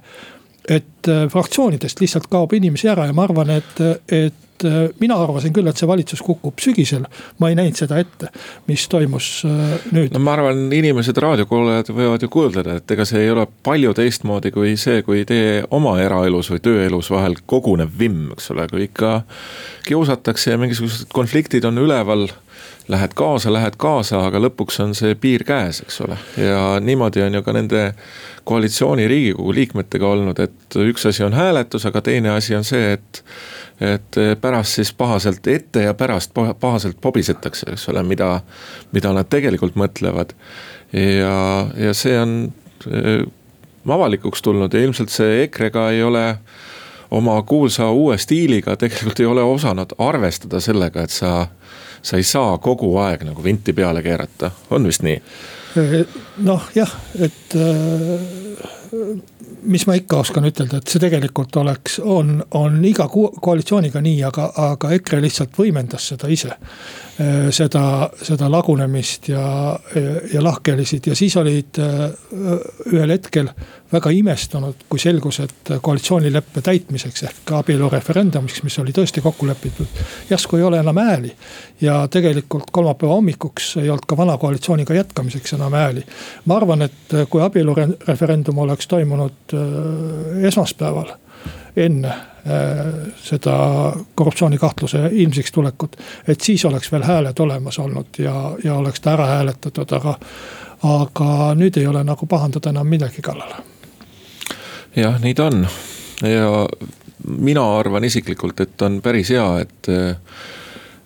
et 0.69 1.07
fraktsioonidest 1.33 1.99
lihtsalt 1.99 2.27
kaob 2.29 2.51
inimesi 2.53 2.87
ära 2.87 3.07
ja 3.09 3.13
ma 3.17 3.23
arvan, 3.25 3.49
et, 3.49 3.79
et 4.13 4.50
et 4.61 4.69
äh, 4.69 4.95
mina 5.01 5.17
arvasin 5.21 5.53
küll, 5.53 5.67
et 5.69 5.79
see 5.79 5.89
valitsus 5.89 6.21
kukub 6.25 6.59
sügisel. 6.61 7.05
ma 7.39 7.49
ei 7.49 7.57
näinud 7.57 7.77
seda 7.79 7.99
ette, 8.01 8.29
mis 8.67 8.87
toimus 8.91 9.29
äh, 9.47 9.87
nüüd. 9.91 10.13
no 10.13 10.21
ma 10.23 10.35
arvan, 10.37 10.67
inimesed, 10.75 11.17
raadiokuulajad 11.17 11.91
võivad 11.95 12.25
ju 12.25 12.29
kujutleda, 12.31 12.77
et 12.81 12.95
ega 12.95 13.05
see 13.07 13.23
ei 13.25 13.33
ole 13.33 13.47
palju 13.65 13.93
teistmoodi 13.97 14.53
kui 14.53 14.75
see, 14.79 15.01
kui 15.07 15.25
teie 15.27 15.61
oma 15.73 15.97
eraelus 16.03 16.51
või 16.53 16.63
tööelus 16.63 17.11
vahel 17.13 17.37
koguneb 17.45 17.91
vimm, 17.97 18.31
eks 18.35 18.51
ole, 18.55 18.67
kui 18.71 18.87
ikka 18.89 19.21
kiusatakse 19.87 20.53
ja 20.53 20.61
mingisugused 20.61 21.11
konfliktid 21.13 21.65
on 21.67 21.81
üleval 21.81 22.29
lähed 22.91 23.13
kaasa, 23.15 23.53
lähed 23.53 23.77
kaasa, 23.79 24.25
aga 24.27 24.41
lõpuks 24.43 24.81
on 24.83 24.93
see 24.97 25.15
piir 25.15 25.45
käes, 25.47 25.81
eks 25.85 26.01
ole. 26.03 26.17
ja 26.37 26.79
niimoodi 26.83 27.23
on 27.23 27.39
ju 27.39 27.41
ka 27.45 27.53
nende 27.55 27.83
koalitsiooni 28.43 29.07
riigikogu 29.07 29.53
liikmetega 29.55 30.07
olnud, 30.07 30.39
et 30.43 30.79
üks 30.83 31.07
asi 31.07 31.23
on 31.23 31.33
hääletus, 31.37 31.85
aga 31.87 32.01
teine 32.03 32.33
asi 32.35 32.55
on 32.55 32.67
see, 32.67 32.93
et 32.97 33.23
et 33.81 34.17
pärast 34.41 34.77
siis 34.77 34.91
pahaselt 34.93 35.47
ette 35.47 35.87
ja 35.87 35.93
pärast 35.97 36.35
pahaselt 36.59 36.99
pobisetakse, 37.01 37.71
eks 37.73 37.87
ole, 37.89 38.03
mida, 38.05 38.41
mida 38.93 39.13
nad 39.13 39.29
tegelikult 39.29 39.79
mõtlevad. 39.79 40.35
ja, 40.93 41.37
ja 41.77 41.93
see 41.97 42.19
on 42.19 42.35
äh, 42.85 43.23
avalikuks 43.87 44.41
tulnud 44.41 44.73
ja 44.73 44.83
ilmselt 44.83 45.09
see 45.09 45.43
EKRE-ga 45.45 45.89
ei 45.95 46.03
ole 46.03 46.25
oma 47.11 47.41
kuulsa 47.41 47.89
uue 47.89 48.17
stiiliga 48.17 48.75
tegelikult 48.77 49.19
ei 49.19 49.25
ole 49.25 49.43
osanud 49.43 49.95
arvestada 49.97 50.59
sellega, 50.59 51.03
et 51.03 51.09
sa, 51.09 51.47
sa 52.01 52.17
ei 52.17 52.23
saa 52.27 52.57
kogu 52.57 52.93
aeg 53.01 53.25
nagu 53.27 53.43
vinti 53.43 53.73
peale 53.73 54.03
keerata, 54.03 54.51
on 54.69 54.87
vist 54.89 55.05
nii? 55.05 55.21
noh 56.43 56.65
jah, 56.75 56.89
et 57.15 57.55
äh, 57.55 58.23
mis 59.63 59.85
ma 59.87 59.95
ikka 59.95 60.19
oskan 60.23 60.47
ütelda, 60.49 60.81
et 60.81 60.91
see 60.91 61.01
tegelikult 61.01 61.55
oleks, 61.61 61.99
on, 62.03 62.39
on 62.57 62.79
iga 62.85 63.07
koalitsiooniga 63.11 64.01
nii, 64.03 64.23
aga, 64.27 64.49
aga 64.71 64.91
EKRE 64.97 65.21
lihtsalt 65.23 65.55
võimendas 65.57 66.09
seda 66.11 66.29
ise. 66.31 66.57
Äh, 67.19 67.49
seda, 67.51 68.09
seda 68.23 68.47
lagunemist 68.47 69.27
ja, 69.27 69.41
ja 70.31 70.43
lahkhelisid 70.43 71.09
ja 71.09 71.15
siis 71.15 71.35
olid 71.37 71.75
äh, 71.83 72.05
ühel 72.87 73.11
hetkel 73.11 73.49
väga 73.91 74.13
imestunud, 74.15 74.85
kui 74.89 75.01
selgus, 75.01 75.41
et 75.43 75.73
koalitsioonileppe 75.83 76.63
täitmiseks 76.63 77.25
ehk 77.27 77.51
abielureferendumiks, 77.57 78.61
mis 78.63 78.79
oli 78.79 78.95
tõesti 78.95 79.19
kokku 79.25 79.49
lepitud, 79.49 79.99
järsku 80.29 80.55
ei 80.55 80.63
ole 80.63 80.79
enam 80.79 81.03
hääli. 81.03 81.35
ja 81.81 82.07
tegelikult 82.07 82.71
kolmapäeva 82.71 83.19
hommikuks 83.19 83.75
ei 83.83 83.89
olnud 83.89 84.07
ka 84.07 84.17
vana 84.17 84.37
koalitsiooniga 84.37 84.95
jätkamiseks 85.01 85.59
enam 85.59 85.75
hääli. 85.75 86.07
ma 86.45 86.57
arvan, 86.57 86.87
et 86.87 87.17
kui 87.29 87.43
abielureferendum 87.43 88.57
oleks 88.57 88.87
toimunud 88.87 89.59
äh, 89.59 90.45
esmaspäeval 90.47 91.17
enne 91.75 92.07
äh, 92.07 92.30
seda 93.21 93.55
korruptsioonikahtluse 94.15 95.09
ilmsiks 95.11 95.51
tulekut. 95.51 95.95
et 96.27 96.41
siis 96.41 96.65
oleks 96.65 96.91
veel 96.91 97.03
hääled 97.03 97.39
olemas 97.39 97.79
olnud 97.79 98.17
ja, 98.17 98.55
ja 98.63 98.75
oleks 98.75 99.01
ta 99.01 99.13
ära 99.13 99.27
hääletatud, 99.35 99.93
aga, 99.93 100.15
aga 100.83 101.53
nüüd 101.55 101.77
ei 101.77 101.87
ole 101.87 102.03
nagu 102.03 102.25
pahandada 102.25 102.73
enam 102.73 102.87
midagi 102.87 103.21
kallale 103.21 103.61
jah, 104.95 105.21
nii 105.21 105.37
ta 105.37 105.51
on 105.51 105.67
ja 106.25 106.49
mina 107.27 107.63
arvan 107.77 108.03
isiklikult, 108.03 108.59
et 108.59 108.81
on 108.81 108.99
päris 109.01 109.29
hea, 109.29 109.47
et 109.61 109.93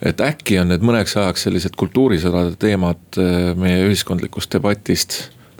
et 0.06 0.22
äkki 0.22 0.60
on 0.60 0.70
need 0.70 0.84
mõneks 0.86 1.16
ajaks 1.18 1.46
sellised 1.48 1.78
kultuurisõdade 1.80 2.58
teemad 2.60 3.20
eh, 3.22 3.54
meie 3.58 3.86
ühiskondlikust 3.88 4.52
debatist 4.54 5.16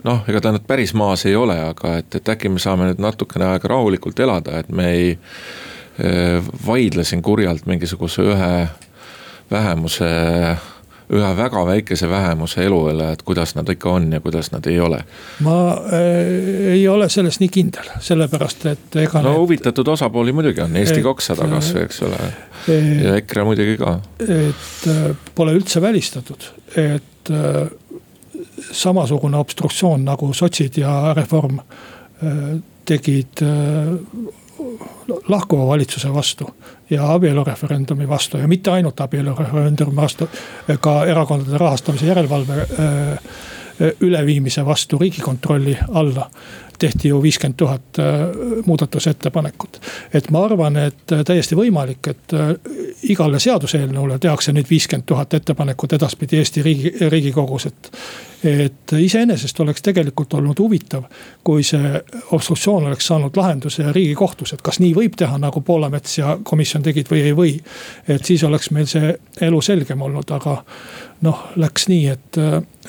noh, 0.06 0.22
ega 0.30 0.42
ta 0.42 0.54
nüüd 0.54 0.66
päris 0.68 0.94
maas 0.96 1.26
ei 1.28 1.36
ole, 1.38 1.56
aga 1.72 1.96
et, 2.00 2.18
et 2.20 2.34
äkki 2.34 2.52
me 2.52 2.62
saame 2.62 2.90
nüüd 2.90 3.02
natukene 3.02 3.50
aega 3.52 3.72
rahulikult 3.74 4.20
elada, 4.22 4.60
et 4.62 4.70
me 4.70 4.88
ei 4.92 5.10
eh, 5.12 6.52
vaidle 6.66 7.04
siin 7.04 7.24
kurjalt 7.26 7.66
mingisuguse 7.70 8.26
ühe 8.30 8.54
vähemuse 9.50 10.10
ühe 11.06 11.28
väga 11.38 11.62
väikese 11.66 12.08
vähemuse 12.10 12.64
eluele, 12.66 13.12
et 13.14 13.22
kuidas 13.22 13.54
nad 13.54 13.68
ikka 13.70 13.90
on 13.90 14.08
ja 14.12 14.20
kuidas 14.20 14.50
nad 14.50 14.66
ei 14.66 14.80
ole. 14.80 14.98
ma 15.46 15.56
äh, 15.92 16.72
ei 16.72 16.88
ole 16.88 17.08
selles 17.08 17.38
nii 17.40 17.48
kindel, 17.54 17.92
sellepärast 18.02 18.66
et 18.66 18.98
ega. 19.04 19.22
no 19.22 19.30
need... 19.30 19.40
huvitatud 19.44 19.88
osapooli 19.94 20.34
muidugi 20.34 20.64
on, 20.64 20.76
Eesti 20.76 21.02
kakssada 21.06 21.46
kasvõi, 21.50 21.86
eks 21.86 22.02
ole. 22.08 22.20
ja 23.04 23.14
EKRE 23.22 23.46
muidugi 23.46 23.78
ka. 23.78 23.98
et 24.26 24.88
äh, 24.90 25.10
pole 25.34 25.54
üldse 25.54 25.82
välistatud, 25.82 26.50
et 26.74 27.30
samasugune 28.72 29.36
obstruktsioon 29.36 30.04
nagu 30.04 30.32
sotsid 30.34 30.78
ja 30.78 31.14
Reform 31.14 31.58
äh, 31.58 32.56
tegid 32.86 33.42
lahkuva 35.28 35.66
valitsuse 35.66 36.14
vastu 36.14 36.46
ja 36.90 37.12
abielureferendumi 37.12 38.08
vastu 38.08 38.38
ja 38.38 38.48
mitte 38.48 38.70
ainult 38.70 39.00
abielureferendumi 39.00 39.96
vastu, 39.96 40.28
ka 40.80 41.04
erakondade 41.04 41.58
rahastamise 41.58 42.06
järelevalve 42.06 42.66
üleviimise 44.00 44.64
vastu 44.66 44.98
riigikontrolli 44.98 45.76
alla 45.92 46.30
tehti 46.78 47.08
ju 47.08 47.22
viiskümmend 47.22 47.56
tuhat 47.56 47.82
äh, 47.98 48.04
muudatusettepanekut. 48.66 49.80
et 50.14 50.30
ma 50.30 50.44
arvan, 50.44 50.76
et 50.76 51.12
äh, 51.12 51.24
täiesti 51.24 51.56
võimalik, 51.56 52.08
et 52.10 52.34
äh, 52.34 52.52
igale 53.02 53.40
seaduseelnõule 53.40 54.18
tehakse 54.18 54.52
nüüd 54.52 54.70
viiskümmend 54.70 55.06
tuhat 55.06 55.34
ettepanekut 55.34 55.92
edaspidi 55.92 56.36
Eesti 56.36 56.62
riigi, 56.62 56.92
riigikogus, 57.08 57.66
et. 57.66 57.90
et 58.44 58.92
iseenesest 58.92 59.60
oleks 59.60 59.82
tegelikult 59.82 60.34
olnud 60.34 60.58
huvitav, 60.60 61.06
kui 61.44 61.64
see 61.64 62.02
obstruktsioon 62.30 62.86
oleks 62.86 63.06
saanud 63.06 63.36
lahenduse 63.36 63.92
riigikohtus, 63.92 64.52
et 64.52 64.62
kas 64.62 64.78
nii 64.78 64.92
võib 64.94 65.16
teha, 65.16 65.38
nagu 65.38 65.60
Poolamets 65.60 66.18
ja 66.18 66.38
komisjon 66.42 66.82
tegid 66.82 67.10
või 67.10 67.22
ei 67.24 67.32
või. 67.36 67.56
et 68.08 68.24
siis 68.24 68.44
oleks 68.44 68.70
meil 68.70 68.86
see 68.86 69.16
elu 69.40 69.60
selgem 69.60 70.02
olnud, 70.02 70.30
aga 70.30 70.60
noh, 71.26 71.46
läks 71.56 71.88
nii, 71.88 72.06
et, 72.12 72.38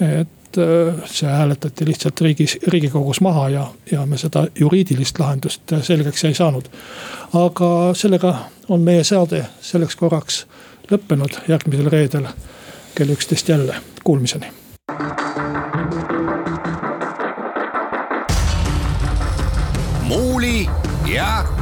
et 0.03 0.36
et 0.57 0.97
äh, 0.97 1.03
see 1.05 1.29
hääletati 1.29 1.85
lihtsalt 1.85 2.21
riigis, 2.21 2.57
riigikogus 2.67 3.21
maha 3.21 3.49
ja, 3.49 3.67
ja 3.91 4.05
me 4.05 4.17
seda 4.17 4.47
juriidilist 4.59 5.19
lahendust 5.19 5.73
selgeks 5.81 6.23
ei 6.25 6.33
saanud. 6.33 6.65
aga 7.33 7.93
sellega 7.93 8.35
on 8.69 8.81
meie 8.81 9.03
saade 9.03 9.45
selleks 9.61 9.95
korraks 9.95 10.45
lõppenud, 10.91 11.41
järgmisel 11.47 11.89
reedel 11.91 12.27
kell 12.95 13.09
üksteist 13.09 13.49
jälle, 13.49 13.75
kuulmiseni. 14.03 14.51
muuli 20.07 20.69
ja 21.13 21.56